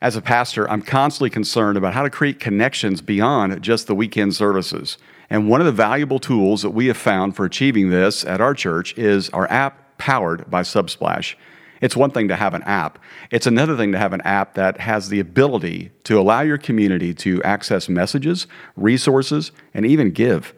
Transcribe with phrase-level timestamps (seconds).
[0.00, 4.36] As a pastor, I'm constantly concerned about how to create connections beyond just the weekend
[4.36, 4.96] services.
[5.28, 8.54] And one of the valuable tools that we have found for achieving this at our
[8.54, 11.34] church is our app powered by Subsplash.
[11.80, 13.00] It's one thing to have an app,
[13.32, 17.12] it's another thing to have an app that has the ability to allow your community
[17.14, 18.46] to access messages,
[18.76, 20.54] resources, and even give.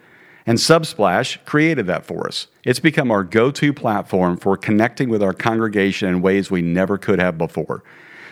[0.47, 2.47] And Subsplash created that for us.
[2.65, 6.99] It's become our go to platform for connecting with our congregation in ways we never
[6.99, 7.83] could have before.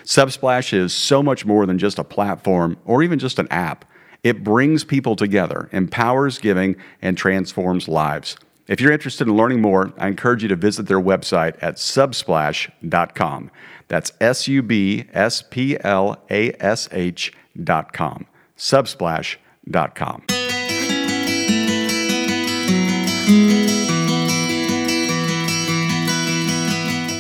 [0.09, 3.85] Subsplash is so much more than just a platform or even just an app.
[4.25, 8.35] It brings people together, empowers giving, and transforms lives.
[8.69, 13.51] If you're interested in learning more, I encourage you to visit their website at subsplash.com.
[13.89, 18.27] That's S U B S P L A S H.com.
[18.57, 20.38] Subsplash.com.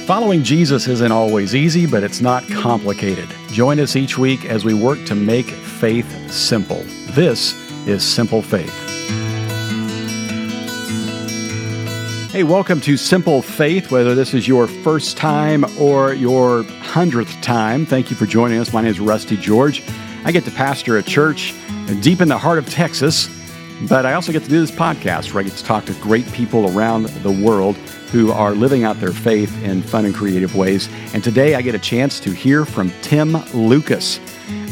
[0.08, 3.28] Following Jesus isn't always easy, but it's not complicated.
[3.50, 6.82] Join us each week as we work to make faith simple.
[7.10, 7.54] This
[7.86, 8.72] is Simple Faith.
[12.32, 13.90] Hey, welcome to Simple Faith.
[13.90, 18.72] Whether this is your first time or your hundredth time, thank you for joining us.
[18.72, 19.82] My name is Rusty George.
[20.24, 21.52] I get to pastor a church
[22.00, 23.28] deep in the heart of Texas,
[23.82, 26.30] but I also get to do this podcast where I get to talk to great
[26.32, 27.76] people around the world
[28.10, 30.88] who are living out their faith in fun and creative ways.
[31.14, 34.18] And today I get a chance to hear from Tim Lucas.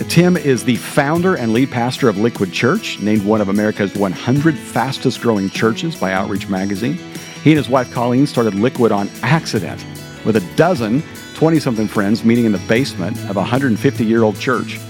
[0.08, 4.58] Tim is the founder and lead pastor of Liquid Church, named one of America's 100
[4.58, 6.94] fastest growing churches by Outreach Magazine.
[7.44, 9.84] He and his wife Colleen started Liquid on accident
[10.24, 11.02] with a dozen
[11.34, 14.80] 20 something friends meeting in the basement of a 150 year old church.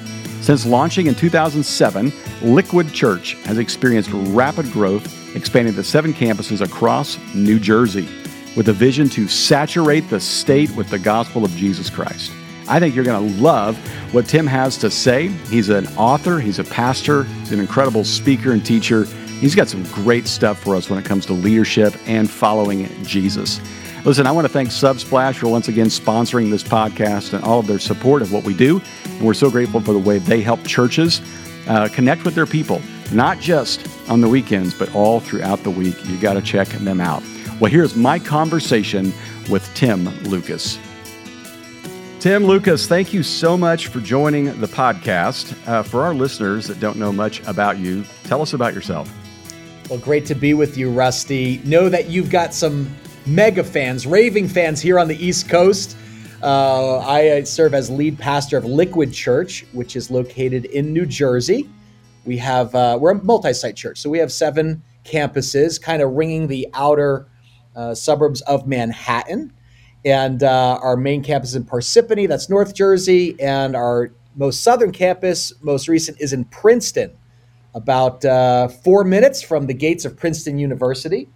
[0.47, 7.19] Since launching in 2007, Liquid Church has experienced rapid growth, expanding to seven campuses across
[7.35, 8.09] New Jersey
[8.55, 12.31] with a vision to saturate the state with the gospel of Jesus Christ.
[12.69, 13.77] I think you're going to love
[14.15, 15.31] what Tim has to say.
[15.51, 19.03] He's an author, he's a pastor, he's an incredible speaker and teacher.
[19.41, 23.61] He's got some great stuff for us when it comes to leadership and following Jesus.
[24.07, 27.67] Listen, I want to thank Subsplash for once again sponsoring this podcast and all of
[27.67, 28.81] their support of what we do.
[29.05, 31.21] And we're so grateful for the way they help churches
[31.67, 32.81] uh, connect with their people,
[33.11, 35.97] not just on the weekends, but all throughout the week.
[36.05, 37.21] You got to check them out.
[37.59, 39.13] Well, here's my conversation
[39.51, 40.79] with Tim Lucas.
[42.21, 45.53] Tim Lucas, thank you so much for joining the podcast.
[45.67, 49.13] Uh, for our listeners that don't know much about you, tell us about yourself.
[49.91, 51.61] Well, great to be with you, Rusty.
[51.65, 52.89] Know that you've got some
[53.27, 55.97] mega fans, raving fans here on the East Coast.
[56.43, 61.69] Uh, I serve as lead pastor of Liquid Church, which is located in New Jersey.
[62.25, 66.47] We have uh, we're a multi-site church, so we have seven campuses, kind of ringing
[66.47, 67.27] the outer
[67.75, 69.53] uh, suburbs of Manhattan.
[70.05, 73.41] And uh, our main campus in Parsippany, that's North Jersey.
[73.41, 77.11] And our most southern campus, most recent, is in Princeton,
[77.75, 81.29] about uh, four minutes from the gates of Princeton University.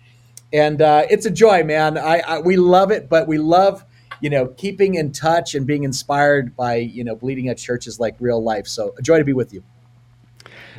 [0.53, 1.97] And uh, it's a joy, man.
[1.97, 3.85] I, I, we love it, but we love
[4.21, 8.17] you know keeping in touch and being inspired by you know bleeding at churches like
[8.21, 8.67] real life.
[8.67, 9.63] So a joy to be with you.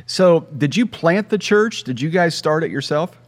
[0.06, 1.84] So, did you plant the church?
[1.84, 3.18] Did you guys start it yourself?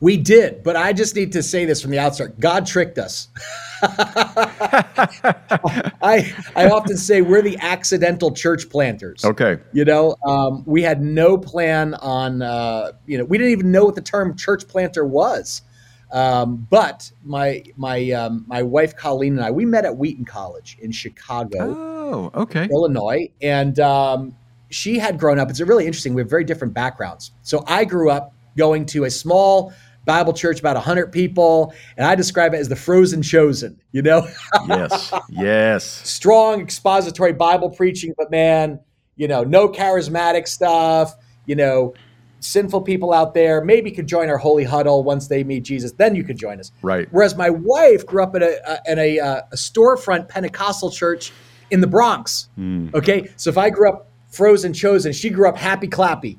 [0.00, 2.38] We did, but I just need to say this from the outset.
[2.38, 3.28] God tricked us.
[3.82, 4.84] I
[6.54, 9.24] I often say we're the accidental church planters.
[9.24, 9.58] Okay.
[9.72, 12.42] You know, um, we had no plan on.
[12.42, 15.62] Uh, you know, we didn't even know what the term church planter was.
[16.10, 20.78] Um, but my my um, my wife Colleen and I we met at Wheaton College
[20.80, 21.74] in Chicago.
[21.76, 22.68] Oh, okay.
[22.70, 24.34] Illinois, and um,
[24.70, 25.50] she had grown up.
[25.50, 26.14] It's really interesting.
[26.14, 27.32] We have very different backgrounds.
[27.42, 29.72] So I grew up going to a small
[30.08, 31.74] Bible church, about 100 people.
[31.96, 34.26] And I describe it as the frozen chosen, you know?
[34.66, 35.84] yes, yes.
[35.84, 38.80] Strong expository Bible preaching, but man,
[39.16, 41.14] you know, no charismatic stuff,
[41.44, 41.92] you know,
[42.40, 45.92] sinful people out there maybe could join our holy huddle once they meet Jesus.
[45.92, 46.72] Then you could join us.
[46.82, 47.08] Right.
[47.10, 51.32] Whereas my wife grew up in a, in a, a storefront Pentecostal church
[51.70, 52.48] in the Bronx.
[52.58, 52.94] Mm.
[52.94, 53.30] Okay.
[53.36, 56.38] So if I grew up frozen chosen, she grew up happy clappy.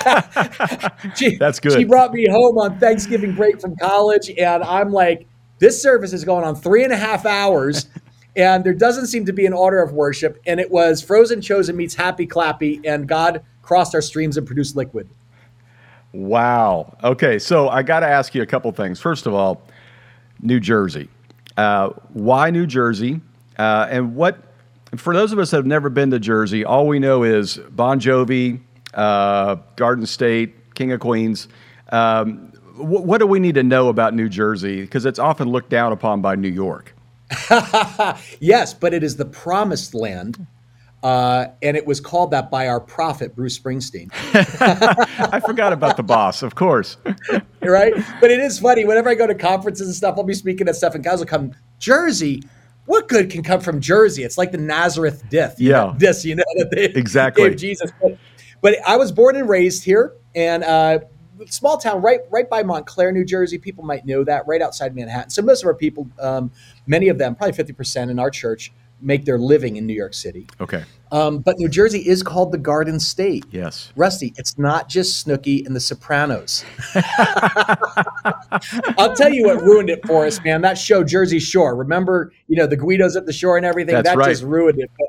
[1.16, 1.72] she, That's good.
[1.72, 5.26] She brought me home on Thanksgiving break from college, and I'm like,
[5.58, 7.86] this service is going on three and a half hours,
[8.36, 10.40] and there doesn't seem to be an order of worship.
[10.46, 14.74] And it was Frozen Chosen meets Happy Clappy, and God crossed our streams and produced
[14.74, 15.08] liquid.
[16.12, 16.96] Wow.
[17.02, 19.00] Okay, so I got to ask you a couple things.
[19.00, 19.62] First of all,
[20.40, 21.08] New Jersey.
[21.56, 23.20] Uh, why New Jersey?
[23.58, 24.38] Uh, and what,
[24.96, 28.00] for those of us that have never been to Jersey, all we know is Bon
[28.00, 28.60] Jovi,
[28.94, 31.48] uh, Garden State, King of Queens.
[31.90, 34.80] Um, wh- what do we need to know about New Jersey?
[34.80, 36.94] Because it's often looked down upon by New York.
[38.40, 40.46] yes, but it is the promised land
[41.02, 44.10] Uh, and it was called that by our prophet, Bruce Springsteen.
[45.32, 46.98] I forgot about the boss, of course.
[47.62, 47.94] right?
[48.20, 48.84] But it is funny.
[48.84, 51.26] Whenever I go to conferences and stuff, I'll be speaking at stuff, and guys will
[51.26, 52.42] come, Jersey.
[52.84, 54.24] What good can come from Jersey?
[54.24, 55.56] It's like the Nazareth death.
[55.58, 55.70] Yeah.
[55.70, 57.48] Know, this, you know, that they exactly.
[57.48, 57.92] gave Jesus.
[58.02, 58.18] But,
[58.60, 60.98] but, I was born and raised here, and uh,
[61.46, 63.58] small town right right by Montclair, New Jersey.
[63.58, 65.30] People might know that, right outside Manhattan.
[65.30, 66.50] So most of our people, um,
[66.86, 70.14] many of them, probably fifty percent in our church, make their living in New York
[70.14, 70.46] City.
[70.60, 70.84] Okay.
[71.12, 73.44] Um, but New Jersey is called the Garden State.
[73.50, 73.92] Yes.
[73.96, 76.64] Rusty, it's not just Snooki and the Sopranos.
[78.96, 80.60] I'll tell you what ruined it for us, man.
[80.62, 81.74] That show, Jersey Shore.
[81.74, 83.94] Remember, you know, the Guidos at the shore and everything?
[83.94, 84.28] That's that right.
[84.28, 84.90] just ruined it.
[84.96, 85.08] But,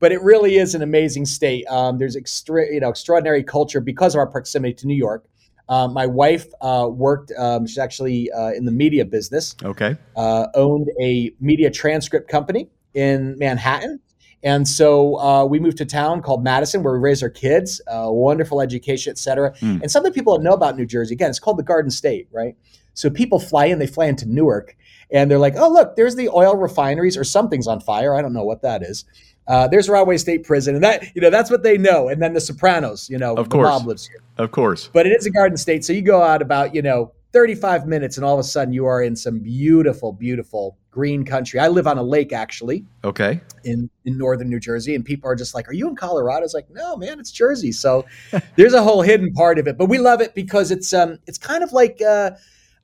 [0.00, 1.66] but, it really is an amazing state.
[1.68, 5.24] Um, there's extra, you know, extraordinary culture because of our proximity to New York.
[5.68, 9.54] Uh, my wife uh, worked, um, she's actually uh, in the media business.
[9.62, 9.96] Okay.
[10.16, 14.00] Uh, owned a media transcript company in Manhattan.
[14.42, 17.80] And so uh, we moved to a town called Madison, where we raised our kids,
[17.88, 19.52] uh, wonderful education, et cetera.
[19.56, 19.82] Mm.
[19.82, 22.56] And something people don't know about New Jersey, again, it's called the Garden State, right?
[22.94, 24.76] So people fly in, they fly into Newark,
[25.10, 28.14] and they're like, oh, look, there's the oil refineries, or something's on fire.
[28.14, 29.04] I don't know what that is.
[29.46, 32.08] Uh, there's Rahway State Prison, and that you know that's what they know.
[32.08, 33.66] And then the Sopranos, you know, of the course.
[33.66, 34.20] mob lives here.
[34.36, 34.90] Of course.
[34.92, 38.16] But it is a Garden State, so you go out about you know 35 minutes,
[38.16, 41.60] and all of a sudden you are in some beautiful, beautiful green country.
[41.60, 42.84] I live on a lake actually.
[43.04, 43.40] Okay.
[43.64, 46.54] In in northern New Jersey, and people are just like, "Are you in Colorado?" It's
[46.54, 48.06] like, "No, man, it's Jersey." So
[48.56, 51.38] there's a whole hidden part of it, but we love it because it's um it's
[51.38, 52.32] kind of like uh,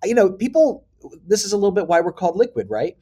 [0.04, 0.86] you know people.
[1.26, 2.96] This is a little bit why we're called Liquid, right?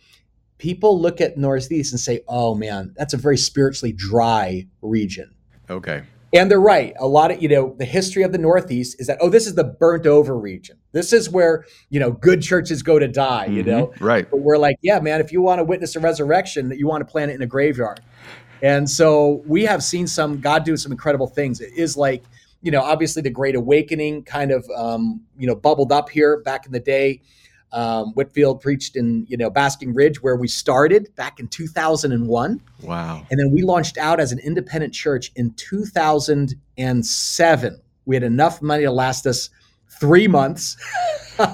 [0.59, 5.35] People look at Northeast and say, "Oh man, that's a very spiritually dry region."
[5.69, 6.03] Okay.
[6.35, 6.95] And they're right.
[6.99, 9.55] A lot of, you know, the history of the Northeast is that, oh, this is
[9.55, 10.79] the burnt over region.
[10.93, 13.67] This is where, you know, good churches go to die, you Mhm.
[13.67, 13.93] know?
[14.01, 14.31] Right.
[14.31, 17.11] But we're like, yeah, man, if you want to witness a resurrection, you want to
[17.11, 18.01] plant it in a graveyard.
[18.63, 21.61] And so we have seen some, God do some incredible things.
[21.61, 22.23] It is like,
[22.63, 26.65] you know, obviously the Great Awakening kind of, um, you know, bubbled up here back
[26.65, 27.21] in the day.
[27.73, 32.61] Um, Whitefield preached in, you know, Basking Ridge, where we started back in 2001.
[32.83, 33.27] Wow.
[33.31, 37.81] And then we launched out as an independent church in 2007.
[38.05, 39.49] We had enough money to last us
[39.89, 40.77] three months.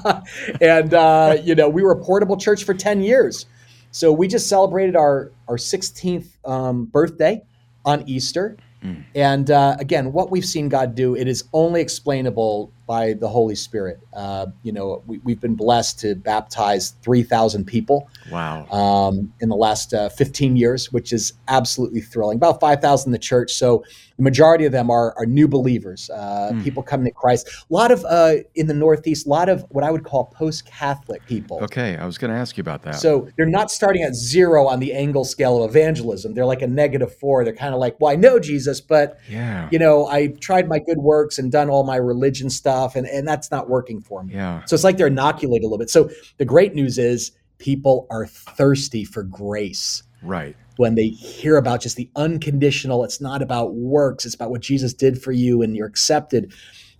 [0.60, 3.46] and, uh, you know, we were a portable church for 10 years.
[3.90, 7.42] So we just celebrated our, our 16th um, birthday
[7.84, 8.56] on Easter.
[8.82, 9.04] Mm.
[9.14, 13.54] And uh, again, what we've seen God do, it is only explainable by the Holy
[13.54, 14.00] Spirit.
[14.12, 18.66] Uh, you know, we, have been blessed to baptize 3,000 people Wow.
[18.70, 22.36] um, in the last uh, 15 years, which is absolutely thrilling.
[22.36, 23.52] About 5,000 in the church.
[23.52, 23.84] So
[24.16, 26.64] the majority of them are, are new believers, uh, Mm.
[26.64, 27.46] people coming to Christ.
[27.48, 30.64] A lot of, uh, in the Northeast, a lot of what I would call post
[30.66, 31.58] Catholic people.
[31.64, 31.96] Okay.
[31.96, 32.94] I was going to ask you about that.
[32.94, 36.32] So they're not starting at zero on the Engel scale of evangelism.
[36.34, 37.44] They're like a negative four.
[37.44, 39.68] They're kind of like, well, I know Jesus, but yeah.
[39.70, 43.26] you know, I tried my good works and done all my religion stuff, and, and
[43.26, 44.34] that's not working for me.
[44.34, 44.64] Yeah.
[44.66, 45.90] So it's like they're inoculated a little bit.
[45.90, 50.56] So the great news is people are thirsty for grace Right.
[50.76, 53.04] when they hear about just the unconditional.
[53.04, 56.52] It's not about works; it's about what Jesus did for you, and you're accepted.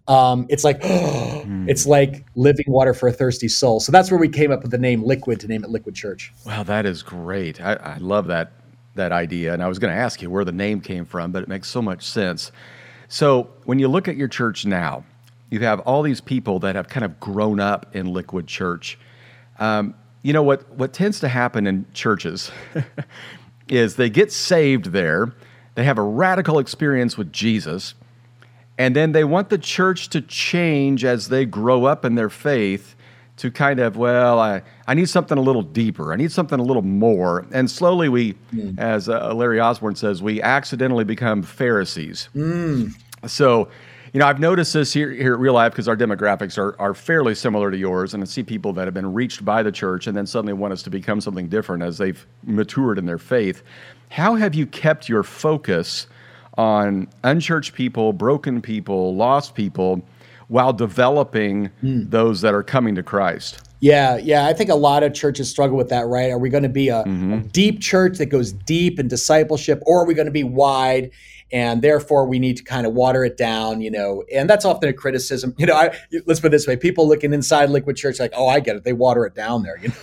[0.07, 3.81] Um, it's like it's like living water for a thirsty soul.
[3.81, 6.33] So that's where we came up with the name Liquid to name it Liquid Church.
[6.47, 7.61] Wow, that is great.
[7.61, 8.53] I, I love that
[8.95, 9.53] that idea.
[9.53, 11.69] And I was going to ask you where the name came from, but it makes
[11.69, 12.51] so much sense.
[13.09, 15.05] So when you look at your church now,
[15.51, 18.99] you have all these people that have kind of grown up in Liquid Church.
[19.59, 20.69] Um, you know what?
[20.73, 22.51] What tends to happen in churches
[23.69, 25.33] is they get saved there,
[25.75, 27.95] they have a radical experience with Jesus,
[28.77, 32.95] and then they want the church to change as they grow up in their faith
[33.39, 36.13] to kind of, well, I, I need something a little deeper.
[36.13, 37.47] I need something a little more.
[37.53, 38.35] And slowly we,
[38.79, 42.29] as uh, Larry Osborne says, we accidentally become Pharisees.
[43.27, 43.69] So,
[44.13, 46.95] you know, I've noticed this here, here at Real Life because our demographics are, are
[46.95, 48.15] fairly similar to yours.
[48.15, 50.73] And I see people that have been reached by the church and then suddenly want
[50.73, 53.63] us to become something different as they've matured in their faith.
[54.11, 56.07] How have you kept your focus
[56.57, 60.03] on unchurched people, broken people, lost people,
[60.49, 62.09] while developing hmm.
[62.09, 63.63] those that are coming to Christ?
[63.81, 64.47] Yeah, yeah.
[64.47, 66.31] I think a lot of churches struggle with that, right?
[66.31, 67.47] Are we going to be a, a mm-hmm.
[67.49, 71.11] deep church that goes deep in discipleship, or are we going to be wide
[71.51, 74.23] and therefore we need to kind of water it down, you know?
[74.35, 75.55] And that's often a criticism.
[75.59, 78.49] You know, I, let's put it this way: people looking inside Liquid Church, like, oh,
[78.49, 78.85] I get it.
[78.85, 79.95] They water it down there, you know.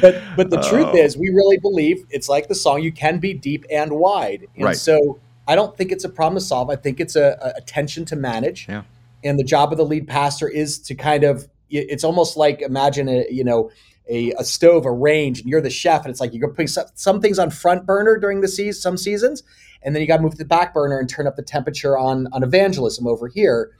[0.00, 0.96] but but the truth Oh.
[0.96, 4.46] is, we really believe it's like the song: you can be deep and wide.
[4.56, 4.76] And Right.
[4.76, 6.70] so I don't think it's a problem to solve.
[6.70, 8.82] I think it's a, a tension to manage Yeah.
[9.24, 13.08] and the job of the lead pastor is to kind of it's almost like imagine
[13.08, 13.70] a you know
[14.10, 16.86] a, a stove, a range, and you're the chef, and it's like you're putting some,
[16.94, 19.42] some things on front burner during the season, some seasons,
[19.82, 21.96] and then you got to move to the back burner and turn up the temperature
[21.96, 23.70] on on evangelism over here,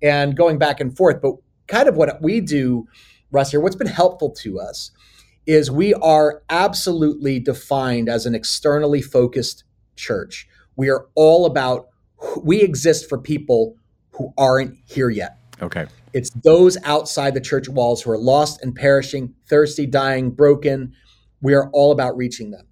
[0.00, 1.20] and going back and forth.
[1.20, 1.34] But
[1.66, 2.86] kind of what we do,
[3.32, 4.92] Russ, here, what's been helpful to us
[5.46, 9.64] is we are absolutely defined as an externally focused
[9.96, 10.48] church.
[10.76, 11.88] We are all about
[12.42, 13.76] we exist for people
[14.12, 15.38] who aren't here yet.
[15.62, 15.86] Okay.
[16.12, 20.92] It's those outside the church walls who are lost and perishing, thirsty, dying, broken.
[21.40, 22.66] We are all about reaching them.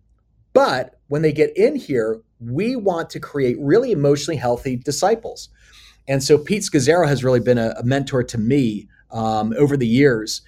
[0.52, 5.49] But when they get in here, we want to create really emotionally healthy disciples.
[6.07, 9.87] And so Pete Scazzero has really been a, a mentor to me um, over the
[9.87, 10.42] years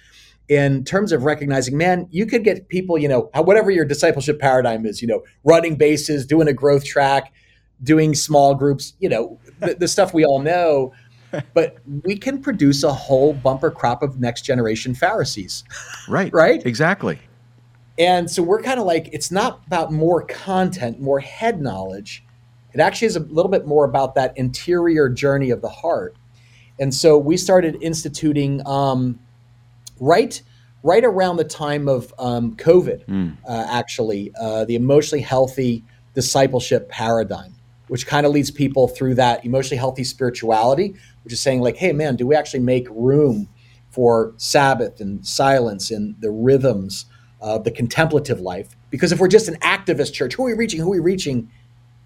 [0.51, 4.85] in terms of recognizing, man, you could get people, you know, whatever your discipleship paradigm
[4.85, 7.31] is, you know, running bases, doing a growth track,
[7.83, 10.91] doing small groups, you know, the, the stuff we all know.
[11.53, 15.63] But we can produce a whole bumper crop of next generation Pharisees.
[16.07, 16.31] Right.
[16.33, 16.65] right.
[16.65, 17.19] Exactly.
[17.97, 22.23] And so we're kind of like, it's not about more content, more head knowledge.
[22.73, 26.15] It actually is a little bit more about that interior journey of the heart.
[26.79, 29.19] And so we started instituting um,
[29.99, 30.41] right
[30.83, 33.37] right around the time of um, COVID, mm.
[33.47, 35.83] uh, actually, uh, the emotionally healthy
[36.15, 37.53] discipleship paradigm,
[37.87, 41.93] which kind of leads people through that emotionally healthy spirituality, which is saying, like, hey,
[41.93, 43.49] man, do we actually make room
[43.89, 47.05] for Sabbath and silence and the rhythms
[47.39, 48.75] of the contemplative life?
[48.89, 50.79] Because if we're just an activist church, who are we reaching?
[50.79, 51.51] Who are we reaching?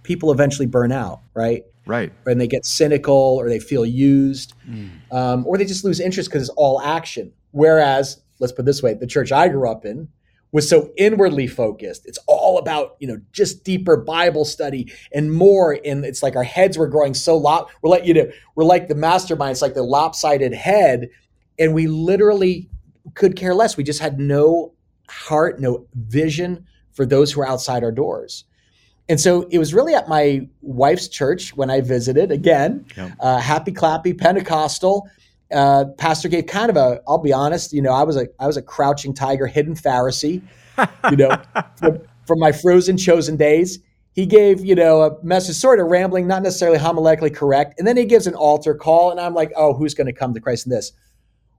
[0.03, 1.65] People eventually burn out, right?
[1.85, 2.11] Right.
[2.25, 4.89] And they get cynical or they feel used mm.
[5.11, 7.31] um, or they just lose interest because it's all action.
[7.51, 10.07] Whereas, let's put it this way, the church I grew up in
[10.55, 12.05] was so inwardly focused.
[12.05, 15.77] It's all about, you know, just deeper Bible study and more.
[15.83, 17.69] And it's like our heads were growing so lop.
[17.81, 19.51] We're like, you know, we're like the mastermind.
[19.51, 21.09] It's like the lopsided head.
[21.59, 22.69] And we literally
[23.15, 23.75] could care less.
[23.75, 24.71] We just had no
[25.09, 28.45] heart, no vision for those who are outside our doors.
[29.09, 33.11] And so it was really at my wife's church when I visited again, yep.
[33.19, 35.09] uh, happy clappy Pentecostal.
[35.51, 38.47] Uh, pastor gave kind of a, I'll be honest, you know, I was a, I
[38.47, 40.41] was a crouching tiger, hidden Pharisee,
[41.11, 41.37] you know,
[41.77, 43.79] from, from, my frozen chosen days.
[44.13, 47.75] He gave, you know, a message, sort of rambling, not necessarily homiletically correct.
[47.77, 49.11] And then he gives an altar call.
[49.11, 50.93] And I'm like, oh, who's going to come to Christ in this?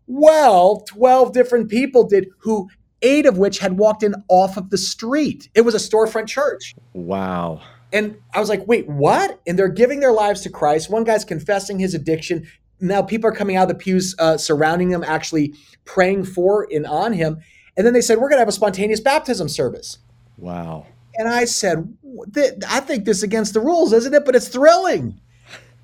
[0.07, 2.69] Well, 12 different people did who
[3.03, 5.49] eight of which had walked in off of the street.
[5.55, 6.75] It was a storefront church.
[6.95, 7.61] Wow.
[7.93, 9.41] And I was like, wait, what?
[9.47, 10.91] And they're giving their lives to Christ.
[10.91, 12.47] One guy's confessing his addiction.
[12.81, 15.55] Now people are coming out of the pews uh, surrounding him, actually
[15.85, 17.41] praying for and on him.
[17.77, 19.99] And then they said, we're going to have a spontaneous baptism service.
[20.39, 20.87] Wow.
[21.17, 21.97] And I said,
[22.69, 24.25] I think this is against the rules, isn't it?
[24.25, 25.21] But it's thrilling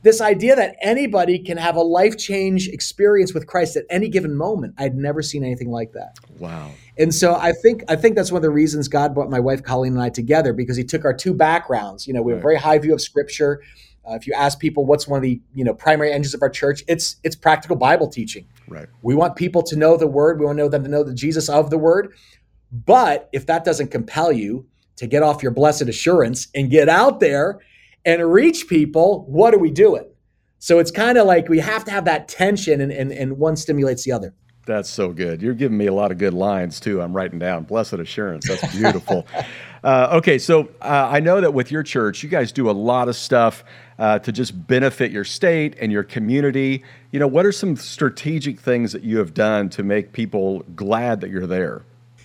[0.03, 4.35] this idea that anybody can have a life change experience with Christ at any given
[4.35, 4.75] moment.
[4.77, 6.19] I'd never seen anything like that.
[6.39, 6.71] Wow.
[6.99, 9.63] And so I think I think that's one of the reasons God brought my wife
[9.63, 12.07] Colleen and I together because he took our two backgrounds.
[12.07, 13.63] You know, we have a very high view of scripture.
[14.09, 16.51] Uh, if you ask people what's one of the you know primary engines of our
[16.51, 18.47] church, it's it's practical Bible teaching.
[18.69, 18.89] Right.
[19.03, 20.41] We want people to know the word.
[20.41, 22.13] We want to know them to know the Jesus of the word.
[22.73, 24.67] But if that doesn't compel you
[24.97, 27.61] to get off your blessed assurance and get out there
[28.05, 30.07] and reach people, what are we doing?
[30.59, 33.57] So it's kind of like we have to have that tension, and, and, and one
[33.57, 34.33] stimulates the other.
[34.65, 35.43] That's so good.
[35.43, 37.03] You're giving me a lot of good lines too.
[37.03, 37.65] I'm writing down.
[37.65, 38.47] Blessed assurance.
[38.47, 39.27] That's beautiful.
[39.85, 43.09] uh, okay, so uh, I know that with your church, you guys do a lot
[43.09, 43.65] of stuff
[44.03, 46.83] uh, to just benefit your state and your community.
[47.13, 51.21] You know, what are some strategic things that you have done to make people glad
[51.21, 51.85] that you're there?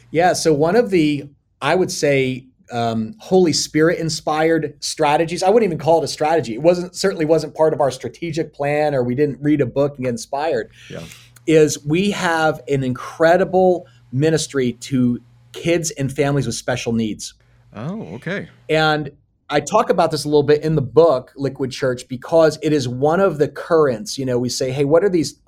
[0.10, 0.34] Yeah.
[0.34, 1.30] So one of the,
[1.62, 5.44] I would say, um, Holy Spirit inspired strategies.
[5.44, 6.56] I wouldn't even call it a strategy.
[6.56, 9.98] It wasn't certainly wasn't part of our strategic plan, or we didn't read a book
[9.98, 10.72] and get inspired.
[10.90, 11.04] Yeah.
[11.46, 15.22] Is we have an incredible ministry to
[15.54, 17.36] kids and families with special needs.
[17.76, 18.50] Oh, okay.
[18.68, 19.12] And
[19.50, 22.88] I talk about this a little bit in the book Liquid Church because it is
[22.88, 24.18] one of the currents.
[24.18, 25.40] You know, we say, hey, what are these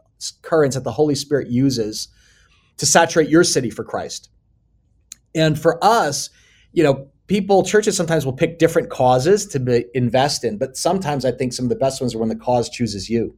[0.42, 2.08] currents that the Holy Spirit uses
[2.78, 4.30] to saturate your city for Christ?
[5.36, 6.30] And for us,
[6.72, 11.26] you know, people, churches sometimes will pick different causes to be, invest in, but sometimes
[11.26, 13.36] I think some of the best ones are when the cause chooses you.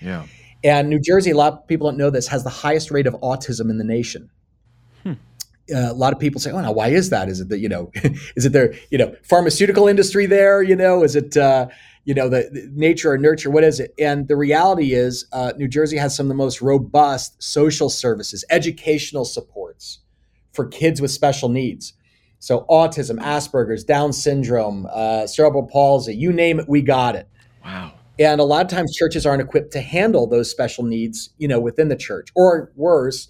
[0.00, 0.26] Yeah.
[0.64, 3.14] And New Jersey, a lot of people don't know this, has the highest rate of
[3.14, 4.30] autism in the nation.
[5.74, 7.28] Uh, a lot of people say, "Oh, now why is that?
[7.28, 7.90] Is it that you know,
[8.36, 10.62] is it their you know pharmaceutical industry there?
[10.62, 11.68] You know, is it uh,
[12.04, 13.50] you know the, the, nature or nurture?
[13.50, 16.60] What is it?" And the reality is, uh, New Jersey has some of the most
[16.62, 20.00] robust social services, educational supports
[20.52, 21.92] for kids with special needs.
[22.40, 27.28] So autism, Asperger's, Down syndrome, uh, cerebral palsy, you name it, we got it.
[27.64, 27.92] Wow.
[28.18, 31.60] And a lot of times churches aren't equipped to handle those special needs, you know,
[31.60, 32.30] within the church.
[32.34, 33.28] Or worse,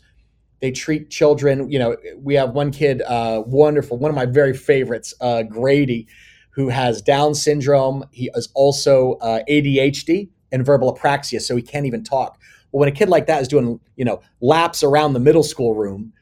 [0.60, 1.70] They treat children.
[1.70, 6.08] You know, we have one kid, uh, wonderful, one of my very favorites, uh, Grady,
[6.50, 8.04] who has Down syndrome.
[8.10, 12.40] He is also uh, ADHD and verbal apraxia, so he can't even talk.
[12.72, 15.74] Well, when a kid like that is doing, you know, laps around the middle school
[15.74, 16.12] room,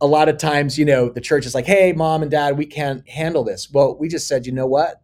[0.00, 2.66] a lot of times, you know, the church is like, "Hey, mom and dad, we
[2.66, 5.02] can't handle this." Well, we just said, you know what?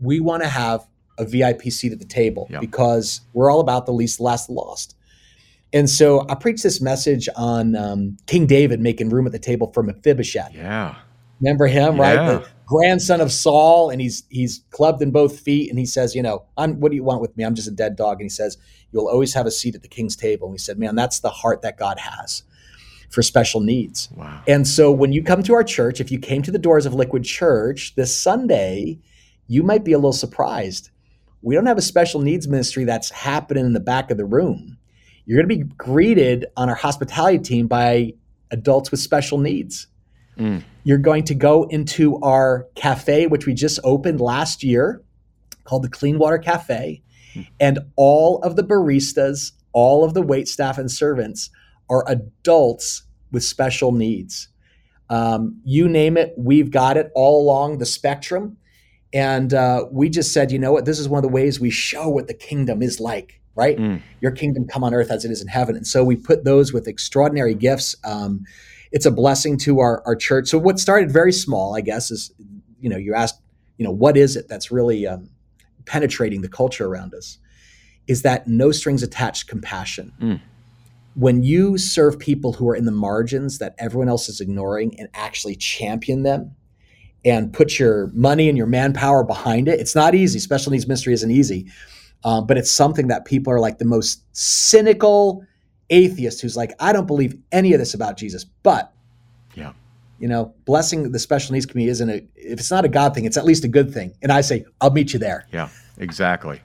[0.00, 0.86] We want to have
[1.18, 2.60] a VIP seat at the table yep.
[2.60, 4.96] because we're all about the least, last, lost.
[5.74, 9.72] And so I preached this message on um, King David making room at the table
[9.72, 10.54] for Mephibosheth.
[10.54, 10.94] Yeah.
[11.40, 12.02] Remember him, yeah.
[12.02, 12.26] right?
[12.26, 16.22] The grandson of Saul, and he's he's clubbed in both feet, and he says, you
[16.22, 17.44] know, I'm what do you want with me?
[17.44, 18.20] I'm just a dead dog.
[18.20, 18.56] And he says,
[18.92, 20.46] You'll always have a seat at the king's table.
[20.46, 22.44] And he said, Man, that's the heart that God has
[23.10, 24.08] for special needs.
[24.14, 24.42] Wow.
[24.46, 26.94] And so when you come to our church, if you came to the doors of
[26.94, 29.00] Liquid Church this Sunday,
[29.48, 30.90] you might be a little surprised.
[31.42, 34.78] We don't have a special needs ministry that's happening in the back of the room
[35.26, 38.14] you're going to be greeted on our hospitality team by
[38.50, 39.86] adults with special needs.
[40.38, 40.62] Mm.
[40.82, 45.02] You're going to go into our cafe, which we just opened last year,
[45.64, 47.02] called the Clean Water Cafe.
[47.34, 47.46] Mm.
[47.60, 51.50] And all of the baristas, all of the wait staff and servants
[51.88, 54.48] are adults with special needs.
[55.10, 58.56] Um, you name it, we've got it all along the spectrum.
[59.12, 60.86] And uh, we just said, you know what?
[60.86, 63.76] This is one of the ways we show what the kingdom is like right?
[63.76, 64.02] Mm.
[64.20, 65.76] Your kingdom come on earth as it is in heaven.
[65.76, 67.94] And so we put those with extraordinary gifts.
[68.04, 68.44] Um,
[68.92, 70.48] it's a blessing to our, our church.
[70.48, 72.32] So what started very small, I guess, is,
[72.80, 73.40] you know, you asked,
[73.78, 75.30] you know, what is it that's really um,
[75.86, 77.38] penetrating the culture around us?
[78.06, 80.12] Is that no strings attached compassion.
[80.20, 80.40] Mm.
[81.14, 85.08] When you serve people who are in the margins that everyone else is ignoring and
[85.14, 86.56] actually champion them,
[87.26, 89.80] and put your money and your manpower behind it.
[89.80, 90.38] It's not easy.
[90.38, 91.70] Special needs ministry isn't easy
[92.24, 95.44] uh, but it's something that people are like the most cynical
[95.90, 98.44] atheist who's like, I don't believe any of this about Jesus.
[98.44, 98.92] But,
[99.54, 99.72] yeah,
[100.18, 103.24] you know, blessing the special needs community isn't a, if it's not a God thing,
[103.24, 104.14] it's at least a good thing.
[104.22, 105.46] And I say, I'll meet you there.
[105.52, 106.60] Yeah, exactly.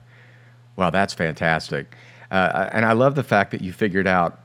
[0.77, 1.93] Wow, that's fantastic.
[2.31, 4.39] Uh, and I love the fact that you figured out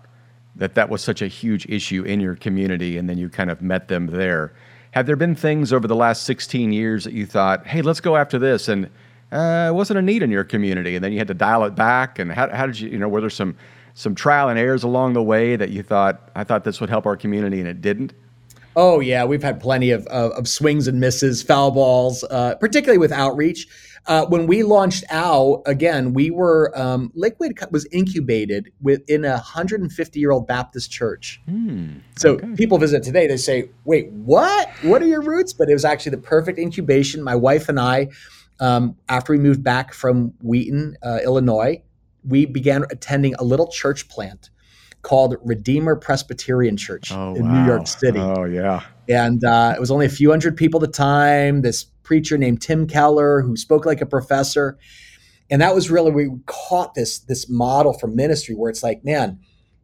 [0.57, 3.61] that that was such a huge issue in your community and then you kind of
[3.63, 4.53] met them there.
[4.93, 8.17] Have there been things over the last 16 years that you thought, hey, let's go
[8.17, 8.69] after this?
[8.69, 8.89] And
[9.35, 11.75] uh, it wasn't a need in your community, and then you had to dial it
[11.75, 12.19] back.
[12.19, 13.57] And how, how did you, you know, were there some
[13.95, 17.05] some trial and errors along the way that you thought I thought this would help
[17.05, 18.13] our community and it didn't?
[18.77, 22.99] Oh yeah, we've had plenty of of, of swings and misses, foul balls, uh, particularly
[22.99, 23.67] with outreach.
[24.07, 30.21] Uh, when we launched out again, we were um, Liquid was incubated within a 150
[30.21, 31.41] year old Baptist church.
[31.47, 32.55] Hmm, so okay.
[32.55, 34.69] people visit today, they say, "Wait, what?
[34.83, 37.23] What are your roots?" But it was actually the perfect incubation.
[37.23, 38.11] My wife and I
[38.61, 41.83] um, after we moved back from Wheaton, uh, Illinois,
[42.27, 44.51] we began attending a little church plant
[45.03, 47.61] called Redeemer Presbyterian Church oh, in wow.
[47.61, 48.19] New York City.
[48.19, 48.83] Oh, yeah.
[49.09, 51.63] And uh, it was only a few hundred people at the time.
[51.63, 54.79] This preacher named Tim Keller, who spoke like a professor.
[55.51, 59.39] And that was really we caught this this model for ministry where it's like, man,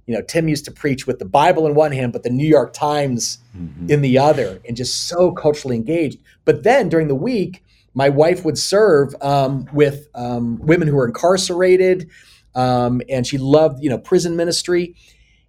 [0.07, 2.47] you know, Tim used to preach with the Bible in one hand, but the New
[2.47, 3.91] York Times mm-hmm.
[3.91, 6.19] in the other, and just so culturally engaged.
[6.45, 7.63] But then during the week,
[7.95, 12.09] my wife would serve um, with um, women who were incarcerated,
[12.55, 14.95] um, and she loved you know prison ministry.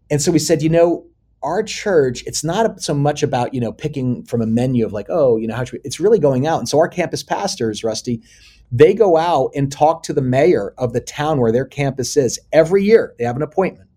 [0.10, 1.06] And so we said, you know,
[1.42, 5.08] our church, it's not so much about you know picking from a menu of like,
[5.10, 6.60] oh, you know, how we, it's really going out.
[6.60, 8.22] And so our campus pastors, Rusty,
[8.72, 12.40] they go out and talk to the mayor of the town where their campus is
[12.54, 13.14] every year.
[13.18, 13.90] They have an appointment.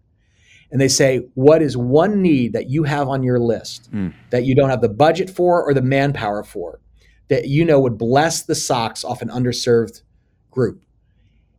[0.70, 4.12] And they say, What is one need that you have on your list mm.
[4.30, 6.80] that you don't have the budget for or the manpower for?
[7.28, 10.02] That you know would bless the socks off an underserved
[10.50, 10.82] group.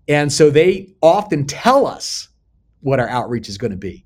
[0.08, 2.30] And so they often tell us
[2.82, 4.06] what our outreach is going to be.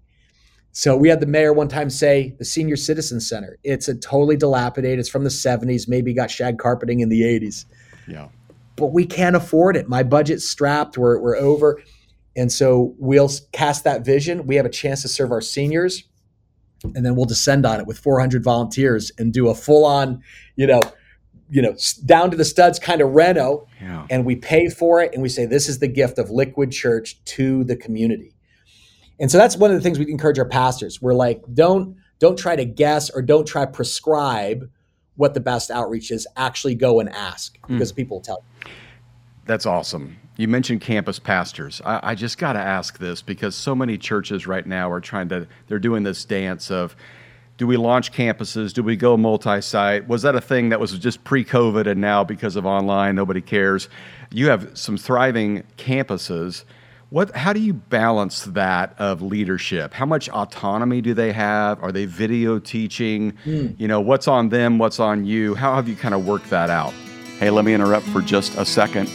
[0.72, 3.58] So we had the mayor one time say the senior citizen center.
[3.64, 5.00] It's a totally dilapidated.
[5.00, 7.66] It's from the 70s, maybe got shag carpeting in the 80s.
[8.08, 8.30] Yeah.
[8.76, 9.90] But we can't afford it.
[9.90, 10.98] My budget's strapped.
[10.98, 11.82] We're, we're over.
[12.38, 14.48] And so we'll cast that vision.
[14.48, 16.04] We have a chance to serve our seniors.
[16.84, 20.24] And then we'll descend on it with 400 volunteers and do a full on,
[20.56, 20.82] you know,
[21.50, 24.06] you know, down to the studs kind of reno, yeah.
[24.10, 27.24] and we pay for it, and we say this is the gift of Liquid Church
[27.26, 28.34] to the community.
[29.20, 31.02] And so that's one of the things we encourage our pastors.
[31.02, 34.70] We're like, don't don't try to guess or don't try to prescribe
[35.16, 36.28] what the best outreach is.
[36.38, 37.74] Actually, go and ask hmm.
[37.74, 37.98] because mm.
[37.98, 38.72] people will tell you.
[39.46, 40.16] That's awesome.
[40.38, 41.82] You mentioned campus pastors.
[41.84, 45.28] I, I just got to ask this because so many churches right now are trying
[45.30, 45.48] to.
[45.68, 46.96] They're doing this dance of
[47.60, 48.72] do we launch campuses?
[48.72, 50.08] Do we go multi site?
[50.08, 53.42] Was that a thing that was just pre COVID and now because of online, nobody
[53.42, 53.90] cares?
[54.32, 56.64] You have some thriving campuses.
[57.10, 57.36] What?
[57.36, 59.94] How do you balance that of leadership?
[59.94, 61.84] How much autonomy do they have?
[61.84, 63.34] Are they video teaching?
[63.44, 63.78] Mm.
[63.78, 64.78] You know, what's on them?
[64.78, 65.54] What's on you?
[65.54, 66.94] How have you kind of worked that out?
[67.40, 69.10] Hey, let me interrupt for just a second.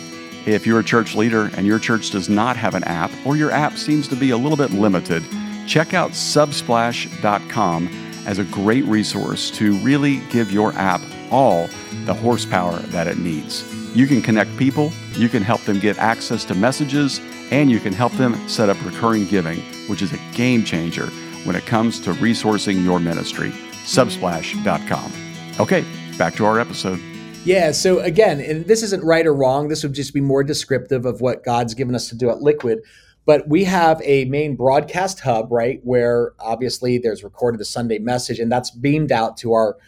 [0.45, 3.51] If you're a church leader and your church does not have an app, or your
[3.51, 5.23] app seems to be a little bit limited,
[5.67, 11.69] check out Subsplash.com as a great resource to really give your app all
[12.05, 13.65] the horsepower that it needs.
[13.95, 17.93] You can connect people, you can help them get access to messages, and you can
[17.93, 21.07] help them set up recurring giving, which is a game changer
[21.45, 23.51] when it comes to resourcing your ministry.
[23.85, 25.13] Subsplash.com.
[25.61, 25.85] Okay,
[26.19, 27.01] back to our episode.
[27.45, 29.69] Yeah, so again, and this isn't right or wrong.
[29.69, 32.81] This would just be more descriptive of what God's given us to do at Liquid.
[33.27, 38.39] But we have a main broadcast hub, right, where obviously there's recorded the Sunday message,
[38.39, 39.79] and that's beamed out to our,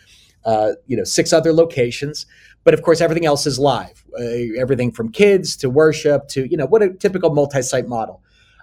[0.44, 2.26] uh, you know, six other locations.
[2.64, 4.04] But of course, everything else is live.
[4.18, 8.22] Uh, everything from kids to worship to you know what a typical multi-site model.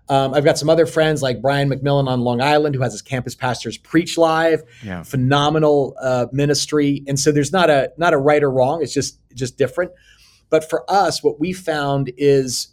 [0.09, 3.01] Um, I've got some other friends like Brian McMillan on Long Island, who has his
[3.01, 4.63] campus pastors preach live.
[4.83, 5.03] Yeah.
[5.03, 8.81] Phenomenal uh, ministry, and so there's not a not a right or wrong.
[8.81, 9.91] It's just just different.
[10.49, 12.72] But for us, what we found is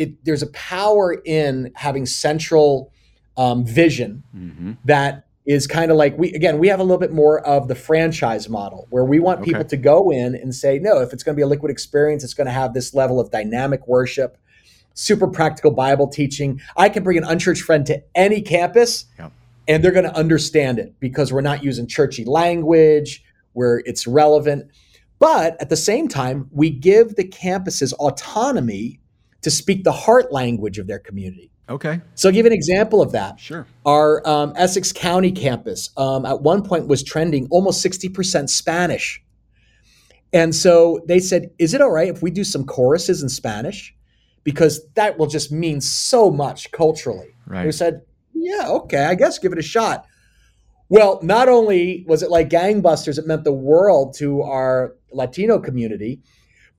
[0.00, 0.24] it.
[0.24, 2.92] There's a power in having central
[3.36, 4.72] um, vision mm-hmm.
[4.84, 7.74] that is kind of like we again we have a little bit more of the
[7.74, 11.34] franchise model where we want people to go in and say no if it's going
[11.34, 14.36] to be a liquid experience it's going to have this level of dynamic worship
[14.94, 19.32] super practical bible teaching i can bring an unchurched friend to any campus yep.
[19.66, 24.70] and they're going to understand it because we're not using churchy language where it's relevant
[25.18, 28.99] but at the same time we give the campuses autonomy
[29.42, 32.00] to speak the heart language of their community Okay.
[32.16, 33.38] So I'll give an example of that.
[33.38, 33.64] Sure.
[33.86, 39.22] Our um, Essex County campus um, at one point was trending almost 60% Spanish.
[40.32, 43.94] And so they said, is it all right if we do some choruses in Spanish?
[44.42, 47.34] Because that will just mean so much culturally.
[47.46, 47.66] Right.
[47.66, 48.02] We said,
[48.34, 50.06] yeah, okay, I guess give it a shot.
[50.88, 56.20] Well, not only was it like gangbusters, it meant the world to our Latino community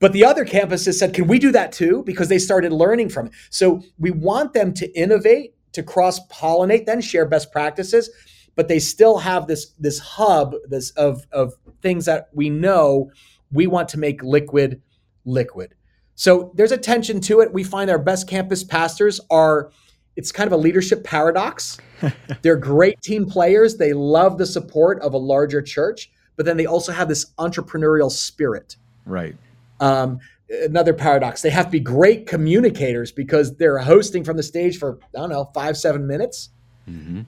[0.02, 2.04] but the other campuses said, can we do that too?
[2.06, 3.34] Because they started learning from it.
[3.52, 8.10] So we want them to innovate, to cross pollinate, then share best practices.
[8.56, 13.12] But they still have this this hub this of of things that we know
[13.52, 14.82] we want to make liquid
[15.24, 15.76] liquid.
[16.16, 17.54] So there's a tension to it.
[17.54, 19.72] We find our best campus pastors are
[20.18, 21.78] it's kind of a leadership paradox.
[22.42, 23.78] They're great team players.
[23.78, 28.12] They love the support of a larger church, but then they also have this entrepreneurial
[28.12, 28.76] spirit.
[29.06, 29.38] Right.
[29.82, 31.42] Um, another paradox.
[31.42, 35.30] They have to be great communicators because they're hosting from the stage for, I don't
[35.30, 36.50] know, five, seven minutes.
[36.90, 37.22] Mm-hmm.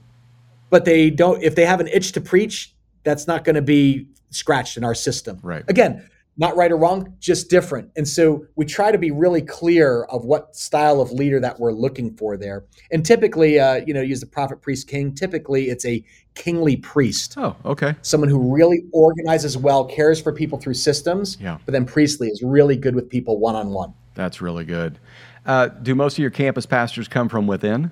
[0.69, 4.07] But they don't, if they have an itch to preach, that's not going to be
[4.29, 5.39] scratched in our system.
[5.43, 5.63] Right.
[5.67, 7.91] Again, not right or wrong, just different.
[7.95, 11.71] And so we try to be really clear of what style of leader that we're
[11.73, 12.65] looking for there.
[12.91, 15.13] And typically, uh, you know, use the prophet, priest, king.
[15.13, 16.03] Typically, it's a
[16.35, 17.35] kingly priest.
[17.37, 17.95] Oh, okay.
[18.01, 21.37] Someone who really organizes well, cares for people through systems.
[21.39, 21.57] Yeah.
[21.65, 23.93] But then priestly is really good with people one on one.
[24.15, 24.99] That's really good.
[25.45, 27.91] Uh, do most of your campus pastors come from within?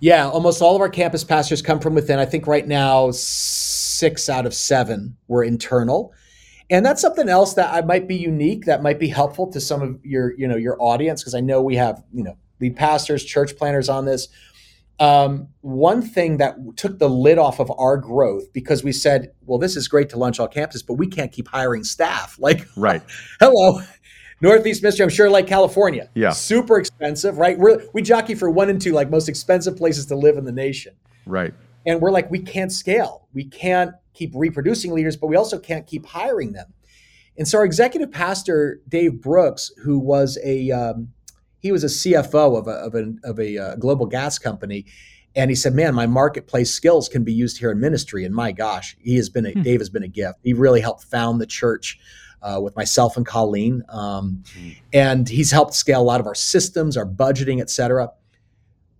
[0.00, 2.18] Yeah, almost all of our campus pastors come from within.
[2.18, 6.12] I think right now, six out of seven were internal
[6.70, 9.82] and that's something else that I might be unique that might be helpful to some
[9.82, 13.24] of your you know your audience because I know we have you know lead pastors,
[13.24, 14.28] church planters on this.
[15.00, 19.58] Um, one thing that took the lid off of our growth because we said, well,
[19.58, 22.36] this is great to launch all campuses, but we can't keep hiring staff.
[22.48, 23.02] Like, right?
[23.40, 23.82] hello,
[24.40, 25.04] Northeast Mystery.
[25.04, 26.08] I'm sure like California.
[26.14, 27.58] Yeah, super expensive, right?
[27.58, 30.52] We're we jockey for one and two like most expensive places to live in the
[30.52, 30.94] nation.
[31.26, 31.52] Right.
[31.86, 33.28] And we're like, we can't scale.
[33.32, 36.72] We can't keep reproducing leaders, but we also can't keep hiring them.
[37.36, 41.12] And so our executive pastor, Dave Brooks, who was a um,
[41.60, 44.86] he was a CFO of a, of a, of a uh, global gas company.
[45.36, 48.24] And he said, man, my marketplace skills can be used here in ministry.
[48.24, 49.62] And my gosh, he has been, a, hmm.
[49.62, 50.40] Dave has been a gift.
[50.42, 51.98] He really helped found the church
[52.42, 53.82] uh, with myself and Colleen.
[53.88, 54.70] Um, hmm.
[54.92, 58.10] And he's helped scale a lot of our systems, our budgeting, et cetera.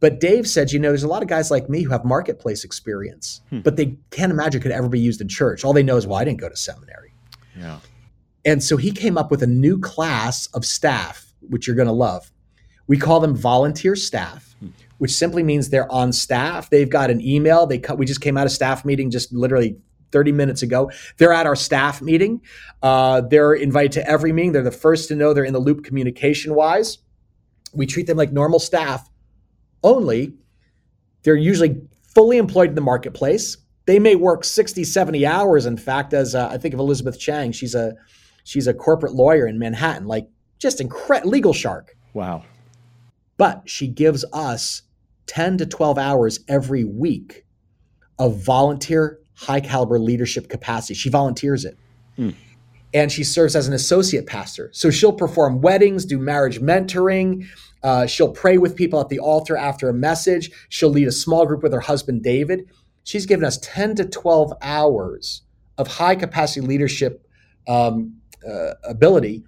[0.00, 2.62] But Dave said, you know, there's a lot of guys like me who have marketplace
[2.62, 3.60] experience, hmm.
[3.60, 5.64] but they can't imagine could ever be used in church.
[5.64, 7.14] All they know is, well, I didn't go to seminary.
[7.56, 7.80] Yeah.
[8.44, 11.92] And so he came up with a new class of staff, which you're going to
[11.92, 12.30] love.
[12.88, 14.56] We call them volunteer staff,
[14.98, 16.70] which simply means they're on staff.
[16.70, 17.66] They've got an email.
[17.66, 19.76] They we just came out of staff meeting just literally
[20.10, 20.90] 30 minutes ago.
[21.18, 22.40] They're at our staff meeting.
[22.82, 24.52] Uh, they're invited to every meeting.
[24.52, 25.32] They're the first to know.
[25.32, 26.98] They're in the loop communication wise.
[27.72, 29.08] We treat them like normal staff
[29.82, 30.34] only,
[31.22, 31.80] they're usually
[32.14, 33.56] fully employed in the marketplace.
[33.86, 35.66] They may work 60, 70 hours.
[35.66, 37.94] In fact, as uh, I think of Elizabeth Chang, she's a
[38.44, 41.96] she's a corporate lawyer in Manhattan, like just incredible legal shark.
[42.14, 42.44] Wow.
[43.38, 44.82] But she gives us
[45.26, 47.46] 10 to 12 hours every week
[48.18, 50.94] of volunteer high caliber leadership capacity.
[50.94, 51.78] She volunteers it.
[52.18, 52.34] Mm.
[52.92, 54.70] And she serves as an associate pastor.
[54.72, 57.46] So she'll perform weddings, do marriage mentoring.
[57.82, 60.50] Uh, she'll pray with people at the altar after a message.
[60.68, 62.68] She'll lead a small group with her husband, David.
[63.04, 65.42] She's given us 10 to 12 hours
[65.76, 67.24] of high capacity leadership
[67.68, 69.44] um, uh, ability,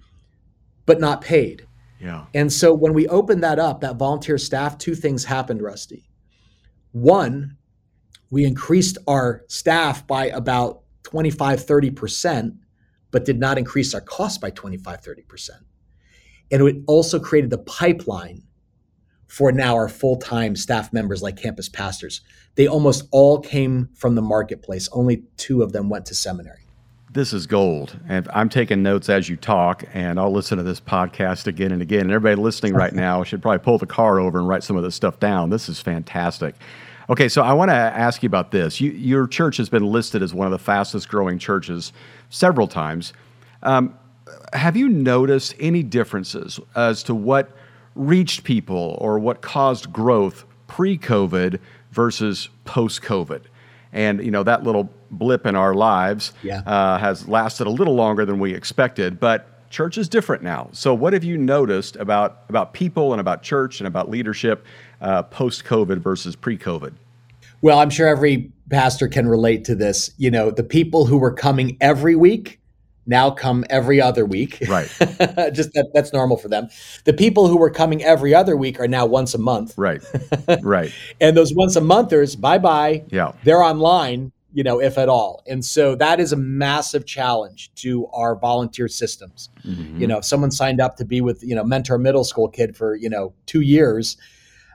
[0.85, 1.65] but not paid.
[2.01, 2.25] Yeah.
[2.33, 6.09] And so when we opened that up, that volunteer staff, two things happened, Rusty.
[6.93, 7.57] One,
[8.31, 12.57] we increased our staff by about 25, 30%,
[13.11, 15.49] but did not increase our cost by 25, 30%.
[16.51, 18.43] And it also created the pipeline
[19.27, 22.21] for now our full time staff members like campus pastors.
[22.55, 26.60] They almost all came from the marketplace, only two of them went to seminary.
[27.13, 27.99] This is gold.
[28.07, 31.81] And I'm taking notes as you talk, and I'll listen to this podcast again and
[31.81, 32.03] again.
[32.03, 34.83] And everybody listening right now should probably pull the car over and write some of
[34.83, 35.49] this stuff down.
[35.49, 36.55] This is fantastic.
[37.09, 38.79] Okay, so I want to ask you about this.
[38.79, 41.91] You, your church has been listed as one of the fastest growing churches
[42.29, 43.11] several times.
[43.61, 43.99] Um,
[44.53, 47.51] have you noticed any differences as to what
[47.93, 51.59] reached people or what caused growth pre COVID
[51.91, 53.41] versus post COVID?
[53.93, 56.61] And you know that little blip in our lives yeah.
[56.61, 60.69] uh, has lasted a little longer than we expected, but church is different now.
[60.71, 64.65] So, what have you noticed about about people and about church and about leadership
[65.01, 66.93] uh, post COVID versus pre COVID?
[67.61, 70.11] Well, I'm sure every pastor can relate to this.
[70.17, 72.60] You know, the people who were coming every week
[73.11, 74.63] now come every other week.
[74.67, 74.87] Right.
[75.53, 76.69] Just that, that's normal for them.
[77.03, 79.77] The people who were coming every other week are now once a month.
[79.77, 80.01] Right.
[80.63, 80.91] Right.
[81.19, 83.03] and those once a monthers, bye bye.
[83.09, 83.33] Yeah.
[83.43, 85.43] They're online, you know, if at all.
[85.47, 89.49] And so that is a massive challenge to our volunteer systems.
[89.65, 90.01] Mm-hmm.
[90.01, 92.75] You know, if someone signed up to be with, you know, mentor middle school kid
[92.75, 94.17] for, you know, two years,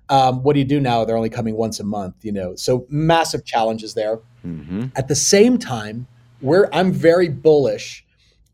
[0.09, 1.05] um, what do you do now?
[1.05, 2.55] They're only coming once a month, you know.
[2.57, 4.18] So massive challenges there.
[4.44, 4.87] Mm-hmm.
[4.94, 6.07] At the same time,
[6.40, 8.06] we're I'm very bullish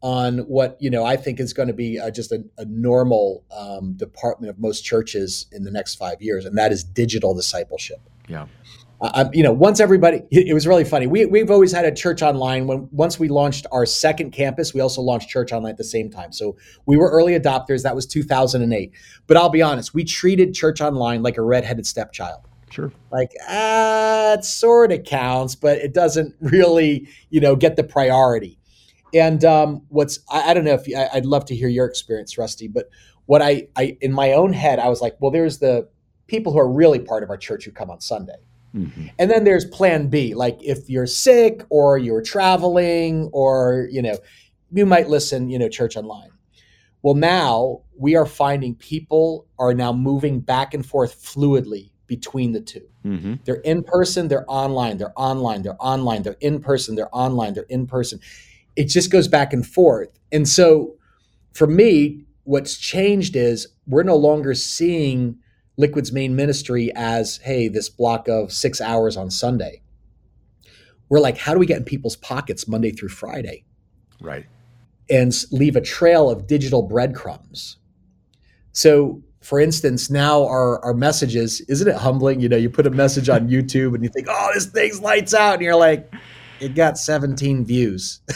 [0.02, 3.44] on what you know I think is going to be uh, just a, a normal
[3.56, 8.00] um, department of most churches in the next five years, and that is digital discipleship.
[8.28, 8.46] Yeah.
[9.00, 11.08] Uh, you know, once everybody, it was really funny.
[11.08, 12.66] We, we've always had a church online.
[12.66, 16.08] When once we launched our second campus, we also launched church online at the same
[16.08, 16.32] time.
[16.32, 17.82] So we were early adopters.
[17.82, 18.92] That was 2008.
[19.26, 22.42] But I'll be honest, we treated church online like a redheaded stepchild.
[22.70, 22.92] Sure.
[23.10, 28.58] Like, ah, it sort of counts, but it doesn't really, you know, get the priority.
[29.14, 32.38] And um, what's I, I, don't know if I, would love to hear your experience,
[32.38, 32.68] Rusty.
[32.68, 32.88] But
[33.26, 35.88] what I, I in my own head, I was like, well, there's the
[36.26, 38.36] people who are really part of our church who come on Sunday
[38.74, 39.06] Mm-hmm.
[39.18, 44.18] And then there's plan B, like if you're sick or you're traveling or, you know,
[44.72, 46.30] you might listen, you know, church online.
[47.02, 52.60] Well, now we are finding people are now moving back and forth fluidly between the
[52.60, 53.34] 2 mm-hmm.
[53.44, 57.64] They're in person, they're online, they're online, they're online, they're in person, they're online, they're
[57.64, 58.20] in person.
[58.76, 60.08] It just goes back and forth.
[60.30, 60.96] And so
[61.52, 65.38] for me, what's changed is we're no longer seeing
[65.76, 69.82] Liquid's main ministry as, hey, this block of six hours on Sunday.
[71.08, 73.64] We're like, how do we get in people's pockets Monday through Friday?
[74.20, 74.46] Right.
[75.10, 77.76] And leave a trail of digital breadcrumbs.
[78.72, 82.40] So, for instance, now our, our messages, isn't it humbling?
[82.40, 85.34] You know, you put a message on YouTube and you think, oh, this thing's lights
[85.34, 85.54] out.
[85.54, 86.10] And you're like,
[86.62, 88.20] it got 17 views.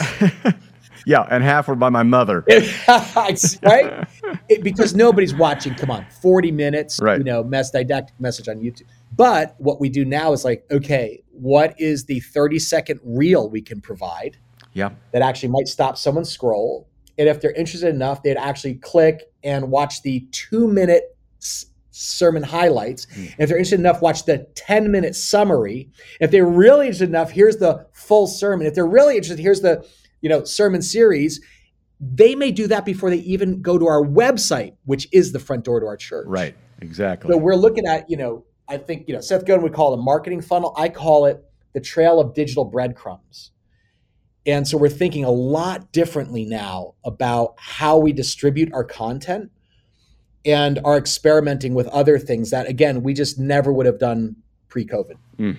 [1.06, 2.44] Yeah, and half were by my mother.
[2.48, 4.08] right?
[4.48, 5.72] It, because nobody's watching.
[5.76, 7.16] Come on, 40 minutes, right.
[7.16, 8.82] you know, mess didactic message on YouTube.
[9.14, 13.62] But what we do now is like, okay, what is the 30 second reel we
[13.62, 14.36] can provide?
[14.72, 14.90] Yeah.
[15.12, 16.88] That actually might stop someone's scroll.
[17.18, 22.42] And if they're interested enough, they'd actually click and watch the two minute s- sermon
[22.42, 23.06] highlights.
[23.06, 23.34] Mm.
[23.38, 25.90] If they're interested enough, watch the 10 minute summary.
[26.20, 28.66] If they're really interested enough, here's the full sermon.
[28.66, 29.86] If they're really interested, here's the
[30.20, 31.40] you know, sermon series,
[32.00, 35.64] they may do that before they even go to our website, which is the front
[35.64, 36.26] door to our church.
[36.28, 36.54] Right.
[36.80, 37.32] Exactly.
[37.32, 39.98] So we're looking at, you know, I think, you know, Seth Godin would call it
[39.98, 40.74] a marketing funnel.
[40.76, 43.52] I call it the trail of digital breadcrumbs.
[44.44, 49.50] And so we're thinking a lot differently now about how we distribute our content
[50.46, 54.36] and are experimenting with other things that, again, we just never would have done
[54.68, 55.16] pre COVID.
[55.38, 55.56] Mm.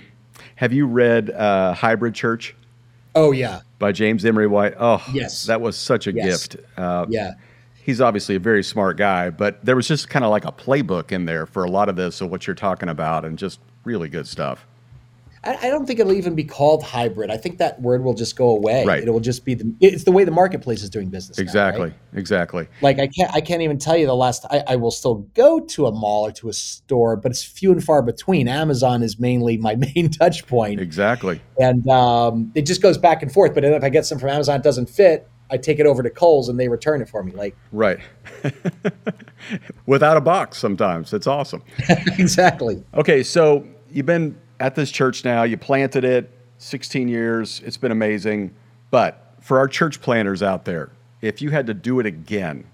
[0.56, 2.56] Have you read uh, Hybrid Church?
[3.14, 4.74] Oh, yeah by James Emery White.
[4.80, 6.48] Oh, yes, that was such a yes.
[6.48, 6.66] gift.
[6.78, 7.34] Uh, yeah,
[7.84, 11.12] he's obviously a very smart guy, but there was just kind of like a playbook
[11.12, 14.10] in there for a lot of this of what you're talking about, and just really
[14.10, 14.66] good stuff.
[15.48, 17.32] I, I, don't think it'll even be called hybrid.
[17.32, 18.86] I think that word will just go away.
[18.86, 19.04] Right.
[19.04, 19.74] It will just be the.
[19.80, 21.40] It's the way the marketplace is doing business.
[21.40, 21.90] Exactly.
[21.90, 22.20] Now, right?
[22.20, 22.68] Exactly.
[22.82, 23.34] Like I can't.
[23.34, 24.46] I can't even tell you the last.
[24.52, 27.72] I, I will still go to a mall or to a store, but it's few
[27.72, 28.48] and far between.
[28.48, 30.80] Amazon is mainly my main touch point.
[30.82, 31.42] Exactly.
[31.58, 33.54] And um, it just goes back and forth.
[33.54, 35.30] But if I get some from Amazon, it doesn't fit.
[35.50, 37.32] I take it over to Kohl's and they return it for me.
[37.32, 38.00] Like right,
[39.86, 40.58] without a box.
[40.58, 41.64] Sometimes it's awesome.
[42.18, 42.84] exactly.
[42.94, 45.44] Okay, so you've been at this church now.
[45.44, 47.62] You planted it 16 years.
[47.66, 48.54] It's been amazing.
[48.92, 50.92] But for our church planters out there,
[51.22, 52.66] if you had to do it again,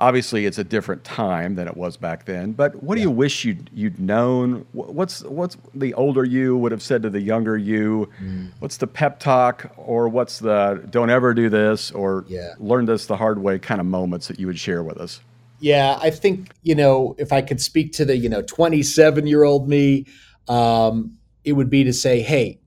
[0.00, 2.52] obviously it's a different time than it was back then.
[2.52, 4.66] But what do you wish you'd you'd known?
[4.72, 8.08] What's what's the older you would have said to the younger you?
[8.20, 8.50] Mm.
[8.58, 12.54] What's the pep talk, or what's the don't ever do this, or yeah.
[12.58, 15.20] learn this the hard way kind of moments that you would share with us?
[15.60, 19.44] Yeah, I think you know if I could speak to the you know 27 year
[19.44, 20.06] old me,
[20.50, 22.58] um, it would be to say, hey,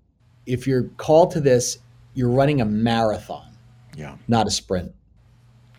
[0.45, 1.77] if you're called to this,
[2.13, 3.55] you're running a marathon,
[3.95, 4.93] yeah, not a sprint.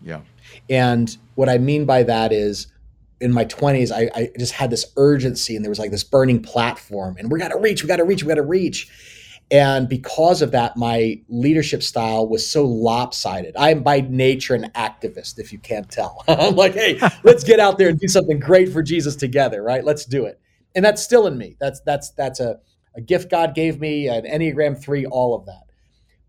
[0.01, 0.21] Yeah.
[0.69, 2.67] And what I mean by that is
[3.19, 6.41] in my 20s, I, I just had this urgency and there was like this burning
[6.41, 8.89] platform and we got to reach, we got to reach, we got to reach.
[9.51, 13.55] And because of that, my leadership style was so lopsided.
[13.57, 16.23] I'm by nature an activist, if you can't tell.
[16.27, 19.83] I'm like, hey, let's get out there and do something great for Jesus together, right?
[19.83, 20.39] Let's do it.
[20.75, 21.55] And that's still in me.
[21.59, 22.59] That's that's that's a,
[22.95, 25.63] a gift God gave me, an Enneagram 3, all of that.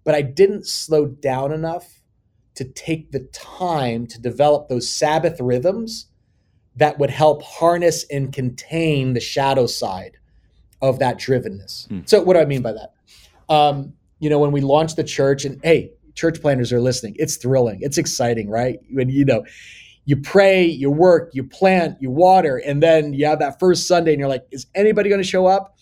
[0.04, 2.02] But I didn't slow down enough
[2.54, 6.06] to take the time to develop those Sabbath rhythms
[6.76, 10.18] that would help harness and contain the shadow side
[10.82, 11.88] of that drivenness.
[11.88, 12.00] Hmm.
[12.04, 12.92] So, what do I mean by that?
[13.48, 17.36] Um, you know, when we launched the church, and hey, church planters are listening, it's
[17.36, 18.78] thrilling, it's exciting, right?
[18.90, 19.44] When you know,
[20.06, 24.12] you pray, you work, you plant, you water, and then you have that first Sunday,
[24.12, 25.74] and you're like, is anybody going to show up?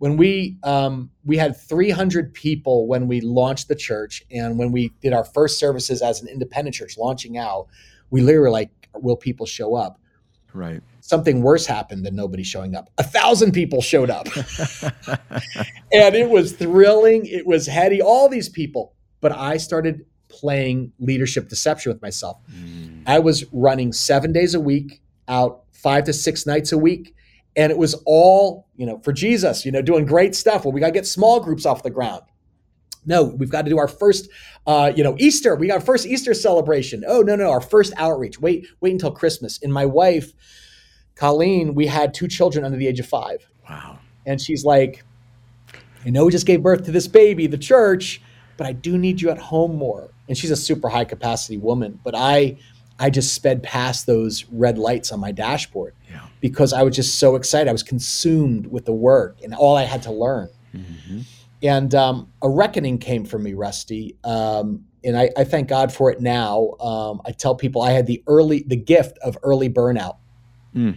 [0.00, 4.92] when we um, we had 300 people when we launched the church and when we
[5.02, 7.66] did our first services as an independent church launching out
[8.08, 10.00] we literally were like will people show up?
[10.52, 10.82] Right.
[11.00, 12.90] Something worse happened than nobody showing up.
[12.98, 14.26] A thousand people showed up.
[15.92, 18.94] And it was thrilling it was heady all these people.
[19.20, 22.38] But i started playing leadership deception with myself.
[22.50, 22.79] Mm.
[23.06, 27.14] I was running seven days a week out five to six nights a week.
[27.56, 30.80] And it was all you know for jesus you know doing great stuff well we
[30.80, 32.22] got to get small groups off the ground.
[33.04, 34.28] No we've got to do our first
[34.66, 35.56] uh, you know easter.
[35.56, 37.02] We got our first easter celebration.
[37.06, 38.40] Oh no no our first outreach.
[38.40, 39.58] Wait wait until christmas.
[39.62, 40.32] And my wife
[41.16, 43.46] colleen we had two children under the age of five.
[43.68, 43.98] Wow.
[44.26, 45.04] And she's like
[46.04, 48.22] i know we just gave birth to this baby the church
[48.56, 50.10] but i do need you at home more.
[50.28, 52.56] And she's a super high capacity woman but i
[53.00, 56.26] I just sped past those red lights on my dashboard yeah.
[56.40, 57.68] because I was just so excited.
[57.68, 60.50] I was consumed with the work and all I had to learn.
[60.74, 61.20] Mm-hmm.
[61.62, 64.16] And um, a reckoning came for me, Rusty.
[64.22, 66.72] Um, and I, I, thank God for it now.
[66.78, 70.16] Um, I tell people I had the early, the gift of early burnout.
[70.76, 70.96] Mm.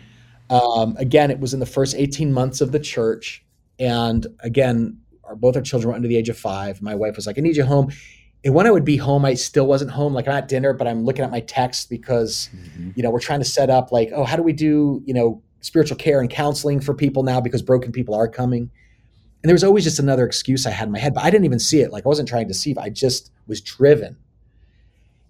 [0.99, 3.45] again, it was in the first 18 months of the church.
[3.79, 6.81] And again, our, both our children were under the age of five.
[6.81, 7.91] My wife was like, I need you home
[8.45, 10.13] and when I would be home, I still wasn't home.
[10.13, 12.91] Like I'm at dinner, but I'm looking at my text because, mm-hmm.
[12.95, 15.41] you know, we're trying to set up like, oh, how do we do, you know,
[15.61, 18.69] spiritual care and counseling for people now because broken people are coming.
[19.41, 21.45] And there was always just another excuse I had in my head, but I didn't
[21.45, 21.91] even see it.
[21.91, 22.77] Like I wasn't trying to deceive.
[22.77, 24.17] I just was driven.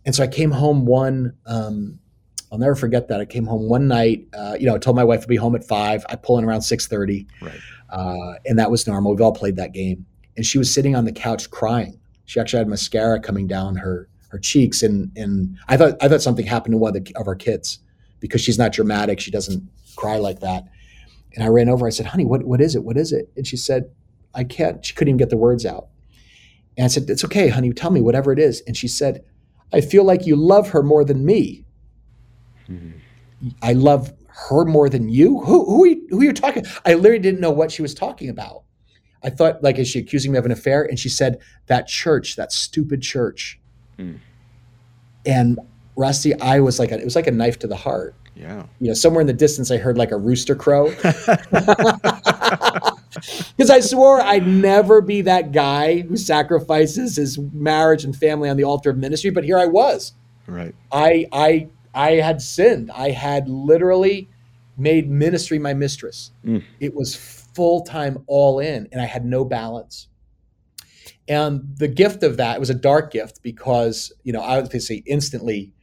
[0.06, 2.00] And so I came home one, um,
[2.52, 3.22] I'll never forget that.
[3.22, 5.56] I came home one night, uh, you know, I told my wife to be home
[5.56, 6.06] at five.
[6.10, 7.28] I pull in around 630.
[7.42, 7.60] Right.
[7.90, 9.12] Uh, and that was normal.
[9.12, 10.06] We've all played that game.
[10.36, 14.08] And she was sitting on the couch crying she actually had mascara coming down her
[14.30, 17.28] her cheeks, and and I thought I thought something happened to one of, the, of
[17.28, 17.80] our kids
[18.20, 19.20] because she's not dramatic.
[19.20, 19.62] She doesn't
[19.96, 20.64] cry like that.
[21.36, 21.86] And I ran over.
[21.86, 22.84] I said, "Honey, what what is it?
[22.84, 23.92] What is it?" And she said,
[24.34, 25.88] "I can't." She couldn't even get the words out.
[26.78, 27.72] And I said, "It's okay, honey.
[27.74, 29.24] Tell me whatever it is." And she said,
[29.72, 31.66] "I feel like you love her more than me.
[32.70, 33.50] Mm-hmm.
[33.62, 35.42] I love her more than you.
[35.42, 37.94] Who who are you, who are you talking?" I literally didn't know what she was
[37.94, 38.64] talking about.
[39.24, 40.84] I thought, like, is she accusing me of an affair?
[40.84, 43.60] And she said, that church, that stupid church.
[43.98, 44.20] Mm.
[45.26, 45.60] And
[45.96, 48.16] Rusty, I was like, a, it was like a knife to the heart.
[48.36, 48.66] Yeah.
[48.80, 50.94] You know, somewhere in the distance, I heard like a rooster crow.
[53.56, 58.58] Because I swore I'd never be that guy who sacrifices his marriage and family on
[58.58, 59.30] the altar of ministry.
[59.30, 60.14] But here I was.
[60.48, 60.74] Right.
[60.92, 62.92] I, I, I had sinned.
[62.92, 64.30] I had literally
[64.78, 66.32] made ministry my mistress.
[66.46, 66.64] Mm.
[66.80, 67.16] It was
[67.54, 70.08] full time all in, and I had no balance.
[71.28, 75.74] And the gift of that was a dark gift because, you know, I obviously instantly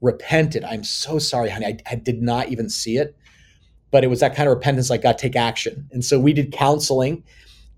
[0.00, 0.64] repented.
[0.64, 1.66] I'm so sorry, honey.
[1.66, 3.16] I, I did not even see it.
[3.90, 5.88] But it was that kind of repentance like, God, take action.
[5.92, 7.24] And so we did counseling.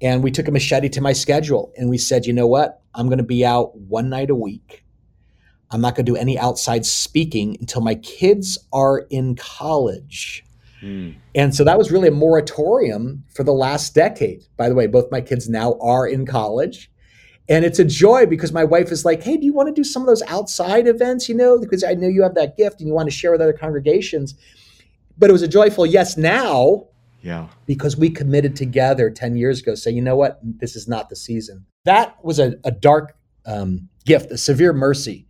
[0.03, 2.81] And we took a machete to my schedule and we said, you know what?
[2.95, 4.83] I'm going to be out one night a week.
[5.71, 10.45] I'm not going to do any outside speaking until my kids are in college.
[10.83, 11.17] Mm.
[11.35, 14.45] And so that was really a moratorium for the last decade.
[14.57, 16.91] By the way, both my kids now are in college.
[17.49, 19.83] And it's a joy because my wife is like, hey, do you want to do
[19.83, 21.29] some of those outside events?
[21.29, 23.41] You know, because I know you have that gift and you want to share with
[23.41, 24.35] other congregations.
[25.19, 26.87] But it was a joyful yes now.
[27.23, 27.49] Yeah.
[27.67, 30.39] Because we committed together 10 years ago, say, you know what?
[30.43, 31.67] This is not the season.
[31.85, 35.27] That was a, a dark um, gift, a severe mercy.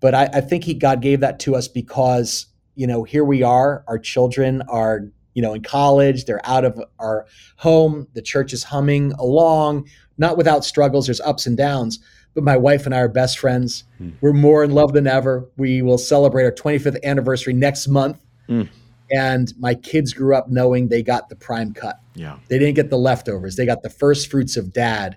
[0.00, 3.42] But I, I think he God gave that to us because you know, here we
[3.42, 5.00] are, our children are,
[5.34, 10.36] you know, in college, they're out of our home, the church is humming along, not
[10.36, 11.98] without struggles, there's ups and downs.
[12.34, 13.84] But my wife and I are best friends.
[13.98, 14.12] Mm.
[14.20, 15.48] We're more in love than ever.
[15.56, 18.20] We will celebrate our 25th anniversary next month.
[18.46, 18.68] Mm.
[19.10, 21.98] And my kids grew up knowing they got the prime cut.
[22.14, 22.36] Yeah.
[22.48, 23.56] They didn't get the leftovers.
[23.56, 25.16] They got the first fruits of dad.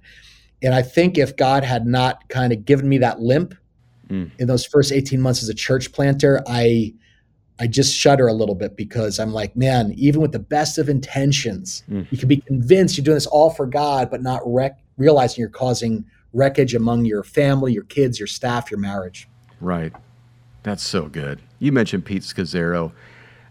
[0.62, 3.54] And I think if God had not kind of given me that limp
[4.10, 4.32] mm.
[4.40, 6.94] in those first 18 months as a church planter, I
[7.60, 10.88] I just shudder a little bit because I'm like, man, even with the best of
[10.88, 12.08] intentions, mm.
[12.10, 15.50] you can be convinced you're doing this all for God, but not rec- realizing you're
[15.50, 19.28] causing wreckage among your family, your kids, your staff, your marriage.
[19.60, 19.92] Right.
[20.64, 21.42] That's so good.
[21.60, 22.92] You mentioned Pete Scazzero.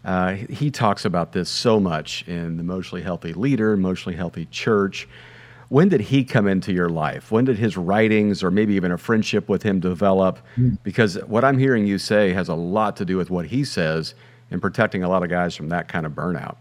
[0.04, 5.06] Uh, he talks about this so much in the Emotionally Healthy Leader, Emotionally Healthy Church.
[5.68, 7.30] When did he come into your life?
[7.30, 10.38] When did his writings or maybe even a friendship with him develop?
[10.56, 10.78] Mm.
[10.82, 14.14] Because what I'm hearing you say has a lot to do with what he says
[14.50, 16.56] in protecting a lot of guys from that kind of burnout.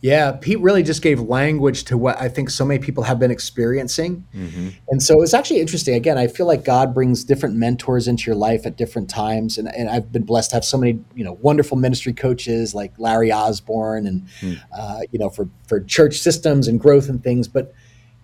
[0.00, 3.32] Yeah, Pete really just gave language to what I think so many people have been
[3.32, 4.24] experiencing.
[4.32, 4.68] Mm-hmm.
[4.90, 5.94] And so it's actually interesting.
[5.94, 9.58] Again, I feel like God brings different mentors into your life at different times.
[9.58, 12.92] And, and I've been blessed to have so many, you know, wonderful ministry coaches like
[12.96, 14.60] Larry Osborne and, mm.
[14.76, 17.48] uh, you know, for, for church systems and growth and things.
[17.48, 17.74] But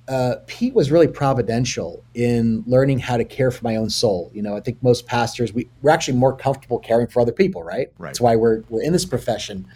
[0.09, 4.31] uh, Pete was really providential in learning how to care for my own soul.
[4.35, 7.63] You know, I think most pastors we, we're actually more comfortable caring for other people,
[7.63, 7.89] right?
[7.99, 8.09] Right.
[8.09, 9.67] That's why we're we're in this profession.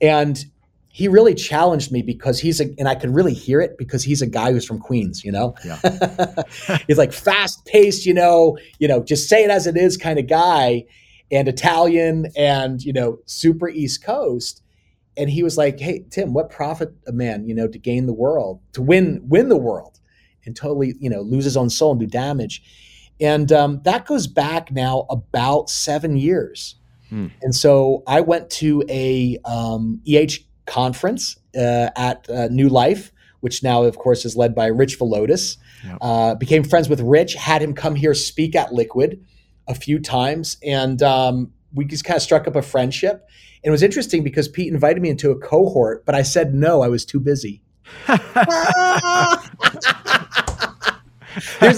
[0.00, 0.44] And
[0.88, 4.22] he really challenged me because he's a and I could really hear it because he's
[4.22, 5.54] a guy who's from Queens, you know?
[5.64, 5.80] Yeah.
[6.86, 10.18] he's like fast paced, you know, you know, just say it as it is kind
[10.18, 10.84] of guy
[11.32, 14.62] and Italian and, you know, super East Coast
[15.16, 18.14] and he was like, "Hey Tim, what profit a man, you know, to gain the
[18.14, 20.00] world, to win win the world,
[20.44, 22.62] and totally, you know, lose his own soul and do damage."
[23.20, 26.76] And um, that goes back now about seven years.
[27.08, 27.28] Hmm.
[27.42, 33.62] And so I went to a um, EH conference uh, at uh, New Life, which
[33.62, 35.56] now, of course, is led by Rich Villodas.
[35.84, 35.98] Yep.
[36.00, 39.24] Uh, became friends with Rich, had him come here speak at Liquid
[39.68, 43.28] a few times, and um, we just kind of struck up a friendship.
[43.66, 46.82] And it was interesting because Pete invited me into a cohort, but I said no,
[46.82, 47.62] I was too busy.
[48.06, 48.18] There's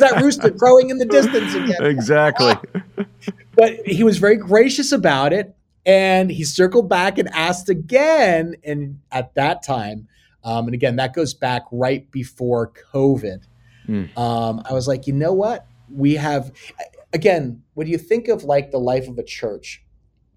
[0.01, 1.83] that rooster crowing in the distance again.
[1.87, 2.53] Exactly.
[3.57, 5.57] but he was very gracious about it.
[5.87, 8.57] And he circled back and asked again.
[8.63, 10.09] And at that time,
[10.45, 13.45] um, and again, that goes back right before COVID.
[13.89, 14.19] Mm.
[14.19, 15.67] Um, I was like, you know what?
[15.91, 16.53] We have,
[17.15, 19.83] again, when you think of like the life of a church,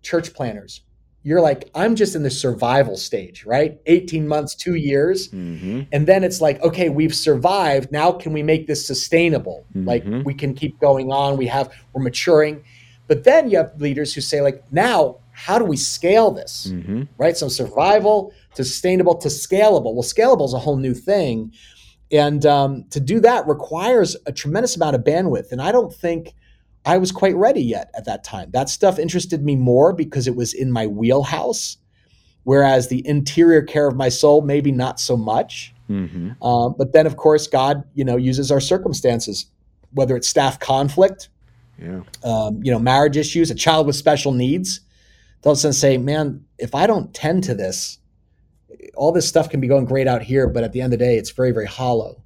[0.01, 0.83] church planters,
[1.23, 3.79] you're like, I'm just in the survival stage, right?
[3.85, 5.29] 18 months, two years.
[5.29, 5.81] Mm-hmm.
[5.91, 7.91] And then it's like, okay, we've survived.
[7.91, 9.65] Now can we make this sustainable?
[9.75, 9.87] Mm-hmm.
[9.87, 11.37] Like we can keep going on.
[11.37, 12.63] We have, we're maturing.
[13.07, 16.67] But then you have leaders who say, like, now, how do we scale this?
[16.71, 17.03] Mm-hmm.
[17.17, 17.37] Right?
[17.37, 19.93] So survival to sustainable to scalable.
[19.93, 21.51] Well, scalable is a whole new thing.
[22.11, 25.51] And um, to do that requires a tremendous amount of bandwidth.
[25.51, 26.33] And I don't think
[26.85, 28.51] I was quite ready yet at that time.
[28.51, 31.77] That stuff interested me more because it was in my wheelhouse,
[32.43, 35.73] whereas the interior care of my soul, maybe not so much.
[35.89, 36.43] Mm-hmm.
[36.43, 39.45] Um, but then, of course, God, you know, uses our circumstances,
[39.91, 41.29] whether it's staff conflict,
[41.77, 42.01] yeah.
[42.23, 44.81] um, you know, marriage issues, a child with special needs.
[45.43, 47.97] They'll say, man, if I don't tend to this,
[48.95, 51.05] all this stuff can be going great out here, but at the end of the
[51.05, 52.23] day, it's very, very hollow.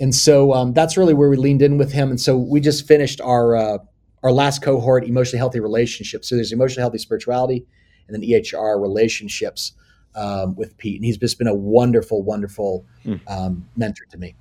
[0.00, 2.10] And so um, that's really where we leaned in with him.
[2.10, 3.78] And so we just finished our uh,
[4.22, 6.28] our last cohort, emotionally healthy relationships.
[6.28, 7.66] So there's emotionally healthy spirituality,
[8.06, 9.72] and then EHR relationships
[10.14, 10.96] um, with Pete.
[10.96, 13.20] And he's just been a wonderful, wonderful mm.
[13.28, 14.34] um, mentor to me.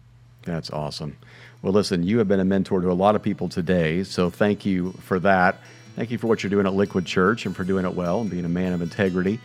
[0.43, 1.17] That's awesome.
[1.61, 4.03] Well, listen, you have been a mentor to a lot of people today.
[4.03, 5.57] So thank you for that.
[5.95, 8.29] Thank you for what you're doing at Liquid Church and for doing it well and
[8.29, 9.39] being a man of integrity.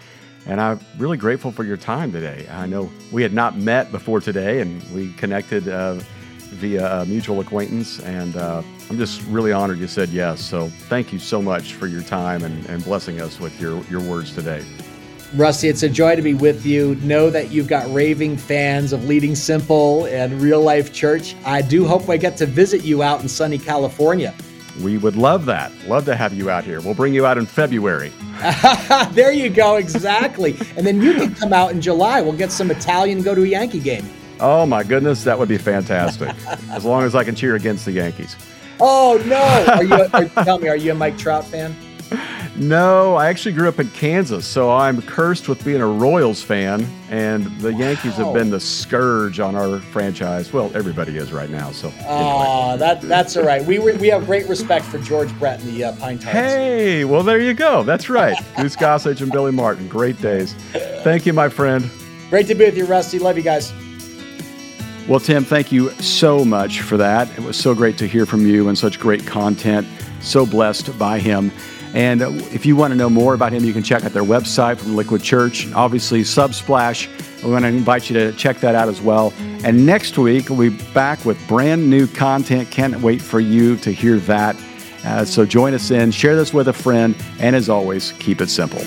[0.47, 2.47] And I'm really grateful for your time today.
[2.51, 5.95] I know we had not met before today, and we connected uh,
[6.57, 8.01] via a mutual acquaintance.
[8.01, 10.41] And uh, I'm just really honored you said yes.
[10.41, 14.01] So thank you so much for your time and, and blessing us with your, your
[14.01, 14.65] words today.
[15.35, 16.95] Rusty, it's a joy to be with you.
[16.97, 21.35] Know that you've got raving fans of Leading Simple and Real Life Church.
[21.45, 24.33] I do hope I get to visit you out in sunny California.
[24.83, 25.73] We would love that.
[25.89, 26.81] Love to have you out here.
[26.81, 28.13] We'll bring you out in February.
[29.13, 30.57] there you go, exactly.
[30.77, 32.21] and then you can come out in July.
[32.21, 34.09] We'll get some Italian, go to a Yankee game.
[34.41, 36.35] Oh my goodness, that would be fantastic.
[36.71, 38.37] as long as I can cheer against the Yankees.
[38.81, 39.73] Oh no!
[39.73, 40.09] Are you?
[40.13, 41.75] Are, tell me, are you a Mike Trout fan?
[42.59, 46.87] No, I actually grew up in Kansas, so I'm cursed with being a Royals fan,
[47.11, 47.79] and the wow.
[47.79, 50.55] Yankees have been the scourge on our franchise.
[50.55, 51.71] Well, everybody is right now.
[51.73, 52.79] So, oh, anyway.
[52.79, 53.63] that that's all right.
[53.63, 56.33] We we have great respect for George Brett and the uh, Pine Tar.
[56.33, 57.83] Hey, well, there you go.
[57.83, 58.37] That's right.
[58.57, 59.87] Goose Gossage and Billy Martin.
[59.87, 60.55] Great days.
[61.05, 61.91] Thank you, my friend.
[62.31, 63.19] Great to be with you, Rusty.
[63.19, 63.73] Love you guys.
[65.07, 67.29] Well, Tim, thank you so much for that.
[67.39, 69.87] It was so great to hear from you and such great content.
[70.21, 71.53] So blessed by him.
[71.95, 72.23] And
[72.53, 74.97] if you want to know more about him, you can check out their website from
[74.97, 75.73] Liquid Church.
[75.73, 77.09] Obviously, Subsplash.
[77.43, 79.33] We want to invite you to check that out as well.
[79.39, 82.71] And next week, we'll be back with brand new content.
[82.71, 84.57] Can't wait for you to hear that.
[85.05, 88.49] Uh, so join us in, share this with a friend, and as always, keep it
[88.49, 88.83] simple.